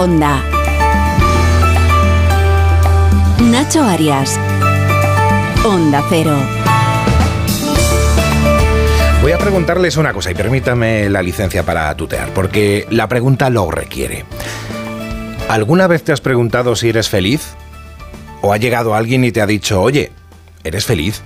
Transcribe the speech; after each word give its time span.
onda. 0.00 0.42
Nacho 3.40 3.82
Arias. 3.82 4.38
Onda 5.64 6.02
Cero. 6.08 6.36
Voy 9.22 9.32
a 9.32 9.38
preguntarles 9.38 9.96
una 9.96 10.12
cosa 10.12 10.30
y 10.30 10.34
permítame 10.34 11.08
la 11.08 11.22
licencia 11.22 11.62
para 11.62 11.94
tutear, 11.96 12.30
porque 12.34 12.86
la 12.90 13.08
pregunta 13.08 13.48
lo 13.50 13.70
requiere. 13.70 14.24
¿Alguna 15.48 15.86
vez 15.86 16.02
te 16.02 16.12
has 16.12 16.20
preguntado 16.20 16.76
si 16.76 16.88
eres 16.88 17.08
feliz? 17.08 17.54
¿O 18.42 18.52
ha 18.52 18.56
llegado 18.56 18.94
alguien 18.94 19.24
y 19.24 19.32
te 19.32 19.40
ha 19.40 19.46
dicho, 19.46 19.80
oye, 19.80 20.12
¿eres 20.64 20.84
feliz? 20.84 21.22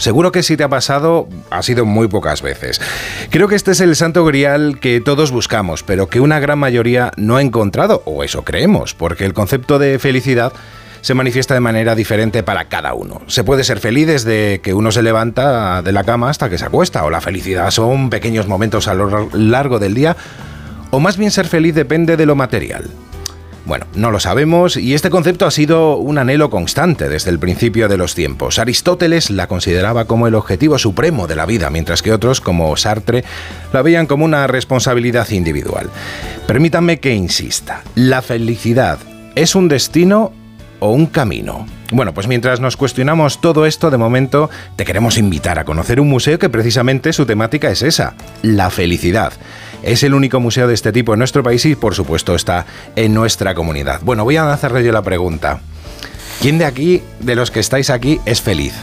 Seguro 0.00 0.32
que 0.32 0.42
si 0.42 0.56
te 0.56 0.64
ha 0.64 0.68
pasado, 0.70 1.28
ha 1.50 1.62
sido 1.62 1.84
muy 1.84 2.08
pocas 2.08 2.40
veces. 2.40 2.80
Creo 3.28 3.48
que 3.48 3.54
este 3.54 3.72
es 3.72 3.82
el 3.82 3.94
santo 3.96 4.24
grial 4.24 4.80
que 4.80 5.02
todos 5.02 5.30
buscamos, 5.30 5.82
pero 5.82 6.08
que 6.08 6.20
una 6.20 6.40
gran 6.40 6.58
mayoría 6.58 7.12
no 7.18 7.36
ha 7.36 7.42
encontrado, 7.42 8.02
o 8.06 8.24
eso 8.24 8.42
creemos, 8.42 8.94
porque 8.94 9.26
el 9.26 9.34
concepto 9.34 9.78
de 9.78 9.98
felicidad 9.98 10.54
se 11.02 11.12
manifiesta 11.12 11.52
de 11.52 11.60
manera 11.60 11.94
diferente 11.94 12.42
para 12.42 12.70
cada 12.70 12.94
uno. 12.94 13.20
Se 13.26 13.44
puede 13.44 13.62
ser 13.62 13.78
feliz 13.78 14.06
desde 14.06 14.62
que 14.62 14.72
uno 14.72 14.90
se 14.90 15.02
levanta 15.02 15.82
de 15.82 15.92
la 15.92 16.04
cama 16.04 16.30
hasta 16.30 16.48
que 16.48 16.56
se 16.56 16.64
acuesta, 16.64 17.04
o 17.04 17.10
la 17.10 17.20
felicidad 17.20 17.70
son 17.70 18.08
pequeños 18.08 18.46
momentos 18.46 18.88
a 18.88 18.94
lo 18.94 19.28
largo 19.34 19.78
del 19.78 19.92
día, 19.92 20.16
o 20.90 20.98
más 20.98 21.18
bien 21.18 21.30
ser 21.30 21.46
feliz 21.46 21.74
depende 21.74 22.16
de 22.16 22.24
lo 22.24 22.36
material. 22.36 22.88
Bueno, 23.66 23.86
no 23.94 24.10
lo 24.10 24.20
sabemos 24.20 24.76
y 24.76 24.94
este 24.94 25.10
concepto 25.10 25.46
ha 25.46 25.50
sido 25.50 25.96
un 25.96 26.18
anhelo 26.18 26.50
constante 26.50 27.08
desde 27.08 27.30
el 27.30 27.38
principio 27.38 27.88
de 27.88 27.96
los 27.96 28.14
tiempos. 28.14 28.58
Aristóteles 28.58 29.30
la 29.30 29.46
consideraba 29.46 30.06
como 30.06 30.26
el 30.26 30.34
objetivo 30.34 30.78
supremo 30.78 31.26
de 31.26 31.36
la 31.36 31.46
vida, 31.46 31.70
mientras 31.70 32.02
que 32.02 32.12
otros, 32.12 32.40
como 32.40 32.76
Sartre, 32.76 33.24
la 33.72 33.82
veían 33.82 34.06
como 34.06 34.24
una 34.24 34.46
responsabilidad 34.46 35.28
individual. 35.30 35.90
Permítanme 36.46 37.00
que 37.00 37.14
insista, 37.14 37.82
la 37.94 38.22
felicidad 38.22 38.98
es 39.34 39.54
un 39.54 39.68
destino 39.68 40.32
o 40.80 40.90
un 40.90 41.06
camino? 41.06 41.66
Bueno, 41.92 42.12
pues 42.14 42.26
mientras 42.26 42.60
nos 42.60 42.76
cuestionamos 42.76 43.40
todo 43.40 43.66
esto, 43.66 43.90
de 43.90 43.98
momento 43.98 44.50
te 44.76 44.84
queremos 44.84 45.18
invitar 45.18 45.58
a 45.58 45.64
conocer 45.64 46.00
un 46.00 46.08
museo 46.08 46.38
que 46.38 46.48
precisamente 46.48 47.12
su 47.12 47.26
temática 47.26 47.70
es 47.70 47.82
esa, 47.82 48.14
la 48.42 48.70
felicidad. 48.70 49.32
Es 49.82 50.02
el 50.02 50.14
único 50.14 50.40
museo 50.40 50.68
de 50.68 50.74
este 50.74 50.92
tipo 50.92 51.12
en 51.12 51.18
nuestro 51.18 51.42
país 51.42 51.64
y 51.64 51.74
por 51.74 51.94
supuesto 51.94 52.34
está 52.34 52.66
en 52.96 53.14
nuestra 53.14 53.54
comunidad. 53.54 54.00
Bueno, 54.02 54.24
voy 54.24 54.36
a 54.36 54.52
hacerle 54.52 54.84
yo 54.84 54.92
la 54.92 55.02
pregunta. 55.02 55.60
¿Quién 56.40 56.58
de 56.58 56.64
aquí, 56.64 57.02
de 57.20 57.34
los 57.34 57.50
que 57.50 57.60
estáis 57.60 57.90
aquí, 57.90 58.20
es 58.24 58.40
feliz? 58.40 58.74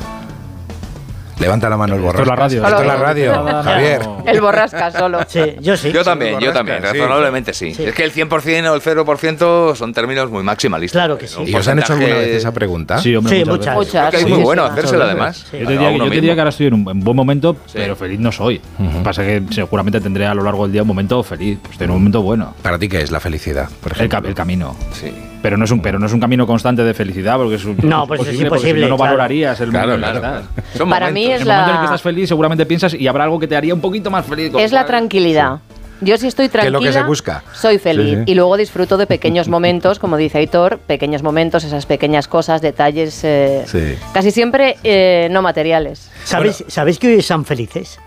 Levanta 1.39 1.69
la 1.69 1.77
mano 1.77 1.95
el 1.95 2.01
borrasca. 2.01 2.21
Esto 2.21 2.23
es 2.23 2.27
la 2.27 2.35
radio. 2.35 2.63
Esto 2.65 2.81
es 2.81 2.87
la 2.87 2.95
radio, 2.95 3.63
Javier. 3.63 4.01
El 4.25 4.41
borrasca 4.41 4.91
solo. 4.91 5.19
Sí, 5.27 5.41
yo 5.59 5.77
sí. 5.77 5.91
Yo 5.91 6.03
también, 6.03 6.39
yo 6.39 6.51
también, 6.51 6.81
razonablemente 6.81 7.53
sí. 7.53 7.73
Es 7.77 7.93
que 7.93 8.03
el 8.03 8.13
100% 8.13 8.69
o 8.69 8.75
el 8.75 8.81
0% 8.81 9.75
son 9.75 9.93
términos 9.93 10.29
muy 10.29 10.43
maximalistas. 10.43 10.99
Claro 10.99 11.17
que 11.17 11.27
sí. 11.27 11.43
¿Y 11.45 11.55
os 11.55 11.67
han 11.67 11.79
hecho 11.79 11.93
alguna 11.93 12.15
vez 12.15 12.27
esa 12.29 12.51
pregunta? 12.51 12.97
Sí, 12.99 13.15
hombre, 13.15 13.45
muchas 13.45 13.75
muchas. 13.75 14.13
es 14.13 14.27
muy 14.27 14.41
bueno 14.41 14.63
hacérsela 14.65 15.05
además. 15.05 15.45
Yo 15.51 15.65
te 15.67 16.09
diría, 16.09 16.33
que 16.33 16.41
ahora 16.41 16.49
estoy 16.49 16.67
en 16.67 16.73
un 16.73 16.89
en 16.89 16.99
buen 17.01 17.15
momento, 17.15 17.55
pero 17.73 17.95
feliz 17.95 18.19
no 18.19 18.31
soy. 18.31 18.61
Pasa 19.03 19.23
que 19.23 19.43
seguramente 19.51 20.01
tendré 20.01 20.25
a 20.25 20.33
lo 20.33 20.43
largo 20.43 20.63
del 20.63 20.71
día 20.71 20.81
un 20.81 20.87
momento 20.87 21.21
feliz. 21.23 21.59
Pues 21.61 21.77
tengo 21.77 21.93
un 21.93 21.99
momento 21.99 22.21
bueno. 22.21 22.53
¿Para 22.61 22.77
ti 22.77 22.87
qué 22.87 23.01
es 23.01 23.11
la 23.11 23.19
felicidad, 23.19 23.69
por 23.81 23.93
El, 23.93 23.97
ejemplo? 24.05 24.29
el 24.29 24.35
camino. 24.35 24.75
Sí. 24.91 25.13
Pero 25.41 25.55
no, 25.57 25.65
es 25.65 25.71
un, 25.71 25.81
pero 25.81 25.99
no 25.99 26.05
es 26.07 26.13
un 26.13 26.19
camino 26.19 26.45
constante 26.47 26.83
de 26.83 26.93
felicidad, 26.93 27.37
porque 27.37 27.55
es 27.55 27.65
un, 27.65 27.77
No, 27.83 28.07
pues 28.07 28.21
es 28.21 28.27
porque 28.27 28.41
imposible, 28.43 28.73
si 28.79 28.81
no, 28.81 28.89
no 28.89 28.95
claro. 28.97 29.11
valorarías 29.11 29.59
el 29.61 29.69
Claro, 29.69 29.87
momento 29.89 30.07
en 30.07 30.15
el 30.15 30.21
que 30.21 30.27
claro. 30.27 30.45
estás. 30.63 30.77
Son 30.77 30.89
Para 30.89 31.11
mí 31.11 31.25
es 31.25 31.41
En 31.41 31.47
el 31.47 31.47
momento 31.47 31.63
en 31.63 31.69
el 31.69 31.73
que 31.73 31.77
la, 31.79 31.83
estás 31.85 32.01
feliz, 32.01 32.27
seguramente 32.29 32.65
piensas 32.65 32.93
y 32.93 33.07
habrá 33.07 33.23
algo 33.25 33.39
que 33.39 33.47
te 33.47 33.55
haría 33.55 33.73
un 33.73 33.81
poquito 33.81 34.09
más 34.09 34.25
feliz. 34.25 34.51
es 34.57 34.71
la 34.71 34.85
tranquilidad. 34.85 35.59
Yo 35.99 36.15
si 36.17 36.27
estoy 36.27 36.47
Que 36.49 36.57
es 36.57 36.63
tranquila, 36.63 36.71
lo 36.79 36.79
que 36.85 36.91
se 36.93 37.03
busca. 37.03 37.43
soy 37.53 37.79
feliz. 37.79 38.09
Sí, 38.19 38.23
sí. 38.25 38.31
Y 38.31 38.35
luego 38.35 38.55
disfruto 38.57 38.97
de 38.97 39.07
pequeños 39.07 39.47
momentos, 39.55 39.97
como 39.99 40.15
dice 40.17 40.37
Aitor, 40.39 40.77
pequeños 40.79 41.23
momentos, 41.23 41.63
esas 41.63 41.85
pequeñas 41.87 42.27
cosas, 42.27 42.61
detalles, 42.61 43.23
eh, 43.23 43.63
Sí. 43.65 43.95
casi 44.13 44.31
siempre 44.31 44.77
eh, 44.83 45.27
no 45.31 45.41
materiales. 45.41 46.11
¿Sabéis, 46.23 46.63
¿Sabéis 46.67 46.99
que 46.99 47.07
hoy 47.07 47.13
es 47.15 47.25
San 47.25 47.45
Felices? 47.45 47.99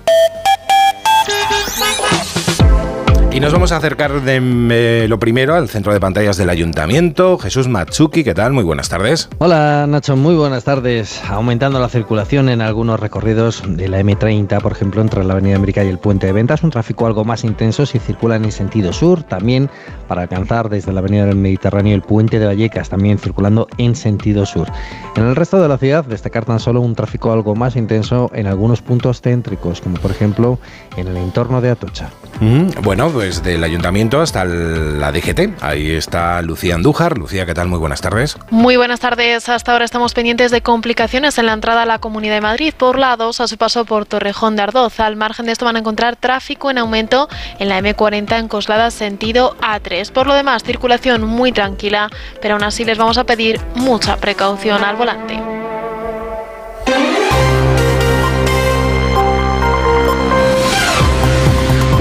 Y 3.33 3.39
nos 3.39 3.51
vamos 3.51 3.71
a 3.71 3.77
acercar 3.77 4.21
de 4.21 4.39
eh, 4.69 5.07
lo 5.07 5.17
primero 5.17 5.55
al 5.55 5.67
centro 5.67 5.91
de 5.91 5.99
pantallas 5.99 6.38
del 6.38 6.51
ayuntamiento. 6.51 7.39
Jesús 7.39 7.67
Matsuki, 7.67 8.23
¿qué 8.23 8.35
tal? 8.35 8.53
Muy 8.53 8.63
buenas 8.63 8.89
tardes. 8.89 9.27
Hola 9.39 9.88
Nacho, 9.88 10.16
muy 10.16 10.35
buenas 10.35 10.66
tardes. 10.66 11.19
Aumentando 11.27 11.79
la 11.79 11.89
circulación 11.89 12.47
en 12.47 12.61
algunos 12.61 12.99
recorridos 12.99 13.63
de 13.67 13.88
la 13.88 13.99
M30, 14.01 14.61
por 14.61 14.73
ejemplo, 14.73 15.01
entre 15.01 15.23
la 15.23 15.33
Avenida 15.33 15.55
América 15.55 15.83
y 15.83 15.88
el 15.88 15.97
Puente 15.97 16.27
de 16.27 16.33
Ventas, 16.33 16.61
un 16.61 16.69
tráfico 16.69 17.07
algo 17.07 17.25
más 17.25 17.43
intenso 17.43 17.88
si 17.88 17.97
circulan 17.97 18.45
en 18.45 18.51
sentido 18.51 18.93
sur, 18.93 19.23
también 19.23 19.67
para 20.07 20.22
alcanzar 20.22 20.69
desde 20.69 20.93
la 20.93 20.99
Avenida 20.99 21.25
del 21.25 21.35
Mediterráneo 21.35 21.95
el 21.95 22.03
Puente 22.03 22.38
de 22.38 22.45
Vallecas, 22.45 22.89
también 22.89 23.17
circulando 23.17 23.67
en 23.79 23.95
sentido 23.95 24.45
sur. 24.45 24.67
En 25.16 25.23
el 25.25 25.35
resto 25.35 25.59
de 25.59 25.67
la 25.67 25.79
ciudad, 25.79 26.05
destacar 26.05 26.45
tan 26.45 26.59
solo 26.59 26.81
un 26.81 26.93
tráfico 26.93 27.33
algo 27.33 27.55
más 27.55 27.75
intenso 27.77 28.29
en 28.35 28.45
algunos 28.45 28.83
puntos 28.83 29.22
céntricos, 29.22 29.81
como 29.81 29.95
por 29.95 30.11
ejemplo 30.11 30.59
en 30.97 31.07
el 31.07 31.17
entorno 31.17 31.61
de 31.61 31.72
Atocha. 31.72 32.11
Mm, 32.39 32.83
Bueno, 32.83 33.09
pues 33.09 33.22
del 33.23 33.63
ayuntamiento 33.63 34.19
hasta 34.19 34.44
la 34.44 35.13
DGT. 35.13 35.63
Ahí 35.63 35.91
está 35.91 36.41
Lucía 36.41 36.75
Andújar. 36.75 37.17
Lucía, 37.17 37.45
¿qué 37.45 37.53
tal? 37.53 37.69
Muy 37.69 37.79
buenas 37.79 38.01
tardes. 38.01 38.38
Muy 38.50 38.75
buenas 38.75 39.00
tardes. 39.00 39.47
Hasta 39.47 39.72
ahora 39.72 39.85
estamos 39.85 40.13
pendientes 40.13 40.51
de 40.51 40.61
complicaciones 40.61 41.38
en 41.38 41.45
la 41.45 41.53
entrada 41.53 41.84
a 41.84 41.85
la 41.85 42.00
Comunidad 42.00 42.35
de 42.35 42.41
Madrid 42.41 42.73
por 42.78 43.00
la 43.00 43.16
2 43.16 43.39
a 43.39 43.47
su 43.47 43.57
paso 43.57 43.85
por 43.85 44.06
Torrejón 44.06 44.57
de 44.57 44.63
Ardoz. 44.63 45.00
Al 45.00 45.16
margen 45.16 45.45
de 45.45 45.53
esto 45.53 45.63
van 45.63 45.78
a 45.78 45.79
encontrar 45.79 46.17
tráfico 46.17 46.69
en 46.69 46.79
aumento 46.79 47.29
en 47.59 47.69
la 47.69 47.79
M40 47.79 48.39
en 48.39 48.47
Coslada 48.50 48.91
sentido 48.91 49.55
A3. 49.61 50.11
Por 50.11 50.28
lo 50.28 50.34
demás, 50.34 50.63
circulación 50.63 51.23
muy 51.23 51.53
tranquila, 51.53 52.09
pero 52.41 52.55
aún 52.55 52.63
así 52.63 52.84
les 52.84 52.97
vamos 52.97 53.17
a 53.17 53.23
pedir 53.23 53.61
mucha 53.75 54.17
precaución 54.17 54.84
al 54.84 54.97
volante. 54.97 55.53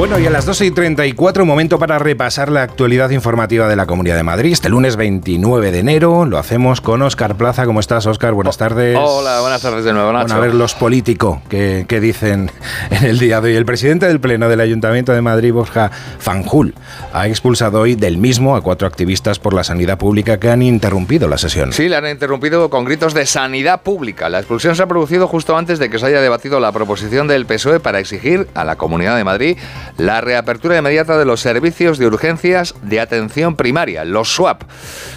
Bueno, 0.03 0.19
y 0.19 0.27
a 0.27 0.31
las 0.31 0.47
12 0.47 0.67
y 0.67 0.71
34, 0.73 1.47
momento 1.47 1.79
para 1.79 1.97
repasar 1.97 2.51
la 2.51 2.65
actualidad 2.65 3.11
informativa 3.11 3.69
de 3.69 3.77
la 3.77 3.87
Comunidad 3.87 4.17
de 4.17 4.25
Madrid. 4.25 4.51
Este 4.51 4.69
lunes 4.69 4.97
29 4.97 5.71
de 5.71 5.79
enero 5.79 6.25
lo 6.25 6.39
hacemos 6.39 6.81
con 6.81 7.03
Óscar 7.03 7.37
Plaza. 7.37 7.67
¿Cómo 7.67 7.79
estás, 7.79 8.05
Óscar? 8.07 8.33
Buenas 8.33 8.59
tardes. 8.59 8.99
Hola, 9.01 9.41
buenas 9.43 9.63
tardes 9.63 9.85
de 9.85 9.93
nuevo, 9.93 10.13
Nacho. 10.13 10.27
Bueno, 10.27 10.43
a 10.43 10.45
ver 10.45 10.55
los 10.57 10.75
políticos 10.75 11.39
que, 11.49 11.85
que 11.87 12.01
dicen 12.01 12.51
en 12.91 13.05
el 13.05 13.21
día 13.21 13.41
de 13.41 13.51
hoy. 13.51 13.57
El 13.57 13.65
presidente 13.65 14.09
del 14.09 14.19
Pleno 14.19 14.49
del 14.49 14.61
Ayuntamiento 14.61 15.13
de 15.13 15.23
Madrid, 15.23 15.53
Borja 15.53 15.93
Fanjul, 16.19 16.75
ha 17.13 17.29
expulsado 17.29 17.79
hoy 17.79 17.95
del 17.95 18.19
mismo 18.19 18.57
a 18.57 18.61
cuatro 18.61 18.89
activistas 18.89 19.39
por 19.39 19.55
la 19.55 19.63
sanidad 19.63 19.99
pública 19.99 20.41
que 20.41 20.51
han 20.51 20.63
interrumpido 20.63 21.29
la 21.29 21.39
sesión. 21.39 21.73
Sí, 21.73 21.89
le 21.89 21.95
han 21.95 22.09
interrumpido 22.09 22.71
con 22.71 22.85
gritos 22.85 23.15
de 23.15 23.25
sanidad 23.25 23.83
pública. 23.83 24.29
La 24.29 24.41
expulsión 24.41 24.75
se 24.75 24.83
ha 24.83 24.89
producido 24.89 25.29
justo 25.29 25.57
antes 25.57 25.79
de 25.79 25.91
que 25.91 26.01
se 26.01 26.07
haya 26.07 26.21
debatido 26.21 26.59
la 26.59 26.73
proposición 26.73 27.29
del 27.29 27.47
PSOE 27.47 27.79
para 27.79 28.01
exigir 28.01 28.49
a 28.55 28.65
la 28.65 28.75
Comunidad 28.75 29.17
de 29.17 29.23
Madrid 29.23 29.57
la 29.97 30.21
reapertura 30.21 30.79
inmediata 30.79 31.19
de 31.19 31.25
los 31.25 31.41
servicios 31.41 31.99
de 31.99 32.07
urgencias 32.07 32.75
de 32.83 33.01
atención 33.01 33.57
primaria, 33.57 34.05
los 34.05 34.35
SWAP. 34.35 34.63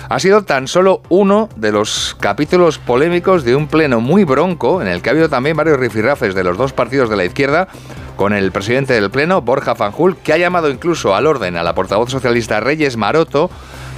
Ha 0.10 0.20
sido 0.20 0.44
tan 0.44 0.68
solo 0.68 1.02
uno 1.10 1.50
de 1.56 1.72
los 1.72 2.16
capítulos 2.20 2.78
polémicos 2.78 3.44
de 3.44 3.56
un 3.56 3.68
pleno 3.68 4.02
muy 4.02 4.24
bronco 4.24 4.82
en 4.82 4.88
el 4.88 5.02
que 5.02 5.10
ha 5.10 5.14
habido 5.14 5.30
también 5.30 5.58
varios 5.58 5.80
rifirrafes 5.80 6.36
de 6.36 6.44
los 6.44 6.58
dos 6.58 6.74
partidos 6.74 7.10
de 7.10 7.16
la 7.16 7.26
izquierda 7.26 7.68
con 8.16 8.34
el 8.34 8.52
presidente 8.52 8.94
del 8.94 9.12
Pleno, 9.12 9.42
Borja 9.42 9.76
Fanjul, 9.76 10.18
que 10.18 10.34
ha 10.34 10.38
llamado 10.38 10.70
incluso 10.70 11.16
al 11.16 11.28
orden 11.28 11.58
a 11.58 11.64
la 11.64 11.76
portavoz 11.76 12.10
socialista 12.10 12.60
Reyes 12.60 12.96
Maroto 12.96 13.50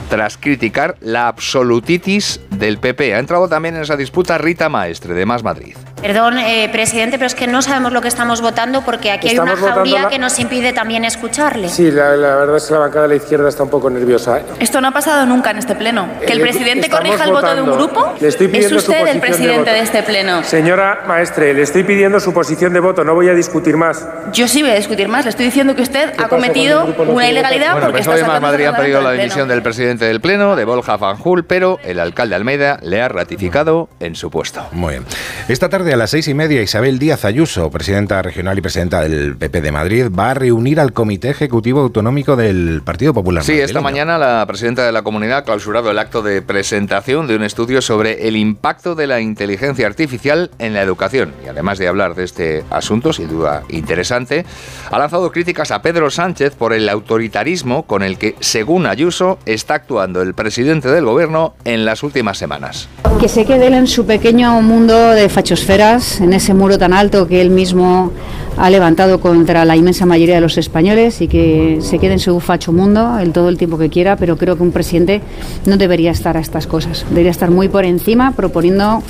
tras 0.10 0.38
criticar 0.38 0.96
la 1.02 1.28
absolutitis 1.28 2.40
del 2.50 2.80
PP. 2.80 3.14
Ha 3.14 3.20
entrado 3.20 3.48
también 3.48 3.76
en 3.76 3.82
esa 3.82 3.98
disputa 3.98 4.38
Rita 4.38 4.70
Maestre, 4.70 5.14
de 5.14 5.26
Más 5.26 5.44
Madrid. 5.44 5.76
Perdón, 6.02 6.38
eh, 6.38 6.70
presidente, 6.72 7.18
pero 7.18 7.26
es 7.28 7.34
que 7.36 7.48
no 7.48 7.62
sabemos 7.62 7.92
lo 7.92 8.02
que 8.02 8.08
estamos 8.08 8.40
votando 8.42 8.82
porque 8.84 9.12
aquí 9.12 9.28
hay 9.30 9.34
Estamos 9.34 9.54
una 9.54 9.62
votando 9.62 9.80
jauría 9.82 10.04
la- 10.04 10.10
que 10.10 10.20
nos 10.20 10.38
impide 10.40 10.72
también 10.72 11.04
escucharle. 11.04 11.70
Sí, 11.70 11.90
la, 11.92 12.16
la 12.16 12.36
verdad 12.36 12.58
es 12.58 12.66
que 12.66 12.74
la 12.74 12.80
bancada 12.80 13.04
de 13.04 13.08
la 13.10 13.16
izquierda 13.16 13.50
está 13.50 13.64
un 13.64 13.70
poco 13.70 13.90
nerviosa. 13.90 14.38
¿eh? 14.40 14.44
Esto 14.60 14.80
no 14.80 14.90
ha 14.90 14.92
pasado 14.92 15.26
nunca 15.26 15.52
en 15.52 15.58
este 15.58 15.74
pleno. 15.76 16.08
Que 16.26 16.34
el 16.34 16.40
Eh, 16.40 16.44
presidente 16.44 16.90
corrija 16.90 17.24
el 17.26 17.32
voto 17.32 17.54
de 17.56 17.62
un 17.62 17.70
votando. 17.72 17.88
grupo. 17.94 18.14
Le 18.22 18.28
estoy 18.28 18.46
Es 18.46 18.52
pidiendo 18.52 18.80
su 18.80 18.92
usted 18.92 19.08
el 19.08 19.14
de 19.16 19.20
presidente 19.20 19.58
voto. 19.60 19.72
de 19.72 19.80
este 19.80 20.04
pleno. 20.04 20.44
Señora 20.44 21.04
maestre, 21.08 21.54
le 21.56 21.64
estoy 21.64 21.84
pidiendo 21.84 22.20
su 22.20 22.32
posición 22.32 22.74
de 22.74 22.80
voto, 22.80 23.04
no 23.04 23.16
voy 23.16 23.30
a 23.30 23.34
discutir 23.34 23.76
más. 23.76 24.06
Yo 24.34 24.48
sí 24.48 24.62
voy 24.62 24.72
a 24.72 24.76
discutir 24.76 25.08
más. 25.08 25.26
Le 25.26 25.32
estoy 25.32 25.46
diciendo 25.48 25.76
que 25.76 25.82
usted 25.82 26.14
ha 26.20 26.28
cometido 26.28 26.86
una 27.08 27.28
ilegalidad 27.28 27.72
Bueno, 27.72 27.88
porque 27.88 28.04
pues 28.04 28.08
está 28.08 28.12
hoy 28.14 28.22
más 28.22 28.28
saltando 28.34 28.48
Madrid 28.48 28.66
ha 28.68 28.76
pedido 28.78 29.02
la 29.02 29.12
dimisión 29.14 29.48
del 29.48 29.62
presidente 29.64 30.06
del 30.06 30.22
Pleno, 30.22 30.56
de 30.56 30.64
Borja 30.64 30.98
Fanjul, 31.00 31.44
pero 31.46 31.80
el 31.84 32.00
alcalde 32.00 32.36
Almeida 32.36 32.78
le 32.84 33.02
ha 33.02 33.10
ratificado 33.10 33.90
en 34.00 34.16
su 34.16 34.30
puesto. 34.30 34.64
Muy 34.72 34.92
bien. 34.94 35.06
Esta 35.48 35.70
tarde 35.70 35.87
a 35.94 35.98
las 35.98 36.12
seis 36.12 36.28
y 36.28 36.34
media, 36.34 36.62
Isabel 36.62 37.00
Díaz 37.00 37.24
Ayuso, 37.24 37.70
presidenta 37.72 38.22
regional 38.22 38.58
y 38.58 38.62
presidenta 38.62 39.02
del 39.02 39.38
PP 39.38 39.62
de 39.62 39.72
Madrid, 39.72 40.08
va 40.08 40.32
a 40.32 40.34
reunir 40.34 40.80
al 40.80 40.94
Comité 40.94 41.30
Ejecutivo 41.30 41.82
Autonómico 41.82 42.36
del 42.36 42.82
Partido 42.84 43.14
Popular. 43.14 43.44
Sí, 43.44 43.54
esta 43.60 43.82
mañana 43.82 44.18
la 44.18 44.46
presidenta 44.48 44.86
de 44.86 44.92
la 44.92 45.02
comunidad 45.02 45.40
ha 45.40 45.44
clausurado 45.44 45.92
el 45.92 46.00
acto 46.00 46.22
de 46.22 46.42
presentación 46.42 47.28
de 47.28 47.36
un 47.36 47.44
estudio 47.44 47.82
sobre 47.82 48.28
el 48.28 48.36
impacto 48.36 48.96
de 48.96 49.08
la 49.08 49.22
inteligencia 49.22 49.88
artificial 49.88 50.52
en 50.60 50.74
la 50.74 50.82
educación. 50.82 51.34
Y 51.46 51.48
además 51.48 51.78
de 51.80 51.88
hablar 51.88 52.16
de 52.16 52.26
este 52.26 52.64
asunto, 52.70 53.14
sin 53.14 53.30
duda 53.30 53.64
interesante, 53.70 54.46
ha 54.92 55.00
lanzado 55.00 55.32
críticas 55.32 55.72
a 55.72 55.82
Pedro 55.82 56.10
Sánchez 56.10 56.56
por 56.56 56.74
el 56.74 56.90
autoritarismo 56.90 57.84
con 57.84 58.04
el 58.04 58.18
que, 58.18 58.36
según 58.40 58.86
Ayuso, 58.86 59.40
está 59.46 59.76
actuando 59.76 60.22
el 60.22 60.34
presidente 60.34 60.90
del 60.90 61.06
gobierno 61.06 61.56
en 61.66 61.86
las 61.86 62.04
últimas 62.04 62.38
semanas. 62.38 62.90
Que 63.20 63.30
se 63.30 63.46
quede 63.46 63.68
él 63.68 63.74
en 63.74 63.88
su 63.88 64.06
pequeño 64.06 64.62
mundo 64.62 65.12
de 65.12 65.30
en 65.78 66.34
ese 66.34 66.56
muro 66.56 66.80
tan 66.80 66.92
alto 66.92 67.28
que 67.28 67.40
él 67.40 67.52
mismo 67.52 68.12
ha 68.58 68.70
levantado 68.70 69.20
contra 69.20 69.66
la 69.66 69.76
inmensa 69.76 70.06
mayoría 70.06 70.36
de 70.36 70.42
los 70.42 70.58
españoles 70.58 71.22
y 71.22 71.28
que 71.28 71.78
se 71.82 72.00
quede 72.00 72.14
en 72.14 72.20
su 72.20 72.40
facho 72.40 72.72
mundo 72.72 73.20
el 73.20 73.32
todo 73.32 73.50
el 73.50 73.58
tiempo 73.58 73.78
que 73.78 73.90
quiera, 73.90 74.16
pero 74.16 74.38
creo 74.38 74.58
que 74.58 74.64
un 74.64 74.72
presidente 74.72 75.22
no 75.66 75.78
debería 75.78 76.12
estar 76.12 76.38
a 76.38 76.40
estas 76.40 76.68
cosas. 76.68 77.06
Debería 77.10 77.32
estar 77.32 77.52
muy 77.52 77.70
por 77.70 77.86
encima 77.86 78.32
proponiendo 78.32 79.04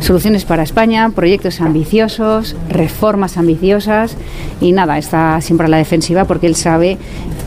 soluciones 0.00 0.44
para 0.44 0.62
España, 0.62 1.10
proyectos 1.14 1.60
ambiciosos, 1.60 2.56
reformas 2.68 3.36
ambiciosas 3.36 4.16
y 4.60 4.72
nada, 4.72 4.98
está 4.98 5.40
siempre 5.40 5.66
a 5.66 5.70
la 5.70 5.76
defensiva 5.76 6.24
porque 6.24 6.46
él 6.46 6.56
sabe 6.56 6.98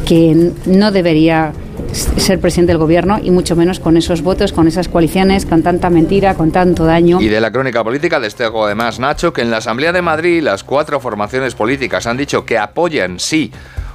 que 0.06 0.52
no 0.66 0.92
debería 0.92 1.54
ser 1.94 2.40
presidente 2.40 2.72
del 2.72 2.78
gobierno 2.78 3.20
y 3.22 3.32
mucho 3.32 3.56
menos 3.56 3.80
con 3.80 3.98
esos 3.98 4.22
votos, 4.22 4.54
con 4.54 4.68
esas 4.68 4.88
coaliciones, 4.88 5.46
con 5.46 5.62
tanta 5.64 5.90
mentira, 5.90 6.36
con 6.36 6.52
tanto 6.52 6.86
daño. 6.86 7.22
Y 7.22 7.28
de 7.28 7.42
la 7.42 7.52
crónica 7.52 7.84
política 7.84 8.20
destaco 8.20 8.66
además, 8.66 9.00
Nacho, 9.00 9.34
que 9.34 9.42
en 9.42 9.52
la 9.52 9.58
Asamblea 9.58 9.92
de 9.92 10.02
Madrid 10.02 10.42
las 10.42 10.64
cuatro 10.64 11.00
formaciones 11.00 11.41
políticas 11.56 12.08
han 12.08 12.18
dicho 12.18 12.46
que 12.46 12.58
apoyan, 12.58 13.20
sí, 13.20 13.52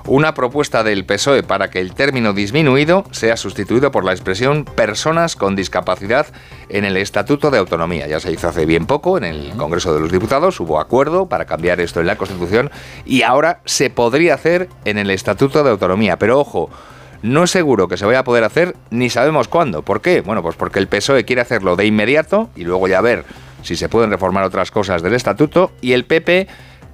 una 0.06 0.34
propuesta 0.34 0.84
del 0.84 1.04
PSOE 1.04 1.43
para 1.43 1.69
que 1.69 1.81
el 1.81 1.93
término 1.93 2.32
disminuido 2.32 3.04
sea 3.10 3.37
sustituido 3.37 3.90
por 3.90 4.04
la 4.04 4.12
expresión 4.12 4.64
personas 4.64 5.34
con 5.34 5.56
discapacidad 5.56 6.26
en 6.69 6.84
el 6.84 6.96
Estatuto 6.96 7.50
de 7.50 7.58
Autonomía. 7.58 8.06
Ya 8.06 8.20
se 8.20 8.31
hizo 8.31 8.48
hace 8.48 8.66
bien 8.66 8.87
poco 8.87 9.19
en 9.19 9.25
el 9.25 9.50
Congreso 9.56 9.94
de 9.94 10.00
los 10.00 10.12
Diputados, 10.12 10.60
hubo 10.60 10.81
acuerdo 10.81 11.28
para 11.28 11.44
cambiar 11.44 11.81
esto 11.81 12.00
en 12.00 12.06
la 12.06 12.16
Constitución 12.16 12.70
y 13.04 13.22
ahora 13.22 13.60
se 13.64 13.90
podría 13.90 14.34
hacer 14.34 14.69
en 14.84 14.98
el 14.98 15.10
Estatuto 15.10 15.64
de 15.64 15.70
Autonomía. 15.70 16.19
Pero 16.19 16.38
ojo, 16.38 16.70
no 17.22 17.44
es 17.44 17.50
seguro 17.50 17.88
que 17.88 17.96
se 17.96 18.06
vaya 18.06 18.20
a 18.20 18.25
poder 18.25 18.44
hacer 18.44 18.76
ni 18.90 19.10
sabemos 19.10 19.48
cuándo. 19.48 19.82
¿Por 19.82 20.00
qué? 20.00 20.20
Bueno, 20.20 20.43
pues 20.43 20.54
porque 20.54 20.78
el 20.78 20.87
PSOE 20.87 21.25
quiere 21.25 21.43
hacerlo 21.43 21.75
de 21.75 21.87
inmediato 21.87 22.50
y 22.54 22.64
luego 22.64 22.87
ya 22.87 23.00
ver 23.00 23.25
si 23.62 23.75
se 23.75 23.88
pueden 23.88 24.10
reformar 24.10 24.44
otras 24.44 24.70
cosas 24.70 25.02
del 25.02 25.14
estatuto 25.14 25.72
y 25.81 25.93
el 25.93 26.04
PP 26.04 26.46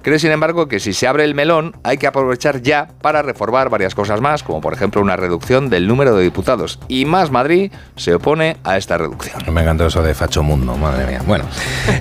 cree 0.03 0.19
sin 0.19 0.31
embargo 0.31 0.67
que 0.67 0.79
si 0.79 0.93
se 0.93 1.07
abre 1.07 1.23
el 1.23 1.33
melón 1.33 1.75
hay 1.83 1.97
que 1.97 2.05
aprovechar 2.05 2.61
ya 2.61 2.89
para 3.01 3.21
reformar 3.21 3.69
varias 3.69 3.95
cosas 3.95 4.21
más, 4.21 4.43
como 4.43 4.61
por 4.61 4.73
ejemplo 4.73 5.01
una 5.01 5.15
reducción 5.15 5.69
del 5.69 5.87
número 5.87 6.15
de 6.15 6.23
diputados. 6.23 6.77
Y 6.87 7.05
Más 7.05 7.31
Madrid 7.31 7.71
se 7.95 8.13
opone 8.13 8.57
a 8.63 8.77
esta 8.77 8.97
reducción. 8.97 9.41
Me 9.51 9.61
encantó 9.61 9.87
eso 9.87 10.03
de 10.03 10.13
Facho 10.13 10.43
Mundo, 10.43 10.75
madre 10.75 11.07
mía. 11.07 11.21
Bueno, 11.25 11.45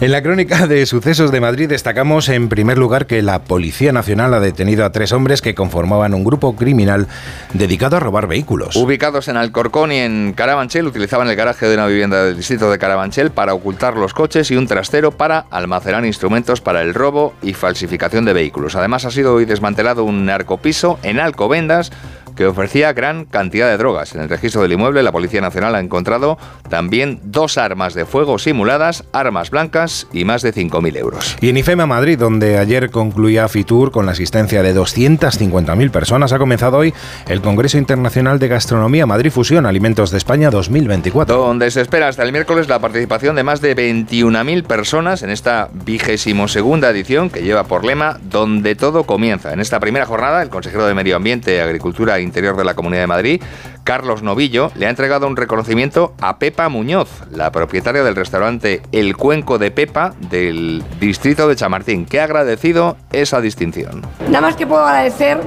en 0.00 0.10
la 0.10 0.22
crónica 0.22 0.66
de 0.66 0.84
sucesos 0.84 1.31
de 1.31 1.40
Madrid 1.40 1.69
destacamos 1.69 2.28
en 2.28 2.49
primer 2.49 2.76
lugar 2.76 3.06
que 3.06 3.22
la 3.22 3.44
Policía 3.44 3.93
Nacional 3.93 4.34
ha 4.34 4.40
detenido 4.40 4.84
a 4.84 4.90
tres 4.90 5.12
hombres 5.12 5.40
que 5.40 5.54
conformaban 5.54 6.12
un 6.12 6.25
grupo 6.25 6.56
criminal 6.56 7.06
dedicado 7.54 7.96
a 7.96 8.00
robar 8.00 8.26
vehículos. 8.26 8.75
Ubicados 8.75 9.28
en 9.28 9.37
Alcorcón 9.37 9.93
y 9.93 9.99
en 9.99 10.32
Carabanchel, 10.34 10.87
utilizaban 10.87 11.28
el 11.28 11.37
garaje 11.37 11.66
de 11.66 11.75
una 11.75 11.87
vivienda 11.87 12.25
del 12.25 12.37
distrito 12.37 12.69
de 12.70 12.78
Carabanchel 12.78 13.31
para 13.31 13.54
ocultar 13.54 13.96
los 13.96 14.12
coches 14.12 14.50
y 14.50 14.56
un 14.56 14.66
trastero 14.66 15.12
para 15.12 15.46
almacenar 15.50 16.04
instrumentos 16.04 16.60
para 16.60 16.82
el 16.82 16.94
robo 16.94 17.34
y 17.43 17.54
falsificación 17.54 17.92
de 18.25 18.33
vehículos. 18.33 18.77
Además, 18.77 19.05
ha 19.05 19.11
sido 19.11 19.35
hoy 19.35 19.44
desmantelado 19.44 20.05
un 20.05 20.25
narcopiso 20.25 20.99
en 21.03 21.19
Alcobendas 21.19 21.93
que 22.37 22.46
ofrecía 22.46 22.93
gran 22.93 23.25
cantidad 23.25 23.69
de 23.69 23.76
drogas. 23.76 24.14
En 24.14 24.23
el 24.23 24.29
registro 24.29 24.62
del 24.62 24.73
inmueble, 24.73 25.02
la 25.02 25.12
Policía 25.12 25.40
Nacional 25.40 25.75
ha 25.75 25.81
encontrado 25.81 26.38
también 26.69 27.20
dos 27.25 27.58
armas 27.58 27.94
de 27.94 28.06
fuego 28.06 28.38
simuladas, 28.38 29.05
armas 29.12 29.50
blancas 29.50 30.06
y 30.12 30.25
más 30.25 30.43
de 30.43 30.55
5.000 30.55 30.96
euros. 30.96 31.37
Y 31.40 31.49
en 31.49 31.56
IFEMA 31.56 31.87
Madrid, 31.87 32.19
donde 32.19 32.58
ayer 32.58 32.90
concluía 32.90 33.49
Fitur 33.49 33.90
con 33.90 34.06
la 34.06 34.12
asistencia 34.12 34.62
de 34.62 34.75
250.000 34.75 35.90
personas, 35.90 36.32
ha 36.32 36.38
comenzado 36.38 36.79
hoy 36.79 36.94
el 37.29 37.40
Congreso 37.40 37.79
Internacional 37.79 38.38
de 38.38 38.49
Gastronomía 38.49 39.06
Madrid 39.06 39.31
Fusión 39.31 39.67
Alimentos 39.67 40.11
de 40.11 40.19
España 40.19 40.50
2024. 40.50 41.37
Donde 41.37 41.70
se 41.70 41.81
espera 41.81 42.08
hasta 42.08 42.23
el 42.23 42.32
miércoles 42.32 42.69
la 42.69 42.78
participación 42.78 43.37
de 43.37 43.43
más 43.43 43.61
de 43.61 43.76
21.000 43.76 44.64
personas 44.64 45.23
en 45.23 45.31
esta 45.31 45.69
vigésimo 45.73 46.49
segunda 46.49 46.90
edición 46.90 47.31
que 47.31 47.43
lleva 47.43 47.64
por 47.64 47.85
lema 47.85 48.19
Donde 48.23 48.75
todo 48.75 49.05
comienza. 49.05 49.52
En 49.52 49.61
esta 49.61 49.81
primera 49.81 50.06
jornada, 50.06 50.43
el 50.43 50.49
consejero 50.49 50.87
de 50.87 50.94
Medio 50.94 51.17
Ambiente, 51.17 51.61
Agricultura 51.61 52.19
e 52.19 52.22
Interior 52.23 52.57
de 52.57 52.65
la 52.65 52.75
Comunidad 52.75 53.03
de 53.03 53.07
Madrid, 53.07 53.43
Carlos 53.85 54.23
Novillo, 54.23 54.71
le 54.77 54.87
ha 54.87 54.91
entregado 54.91 55.27
un 55.27 55.37
reconocimiento 55.37 56.15
a 56.21 56.39
Pepa 56.39 56.69
Muñoz, 56.69 57.09
la 57.31 57.53
propietaria 57.53 58.03
del 58.03 58.17
restaurante 58.17 58.83
El 58.93 59.17
Cuenco 59.17 59.59
de 59.59 59.71
Pepa 59.71 60.15
del 60.31 60.83
distrito 61.01 61.49
de 61.49 61.57
Chamartín, 61.57 62.07
que 62.07 62.21
ha 62.21 62.25
agradecido 62.25 62.97
esa 63.13 63.41
distinción. 63.41 64.03
Nada 64.29 64.41
más 64.41 64.57
que 64.57 64.67
puedo 64.67 64.85
agradecer 64.85 65.41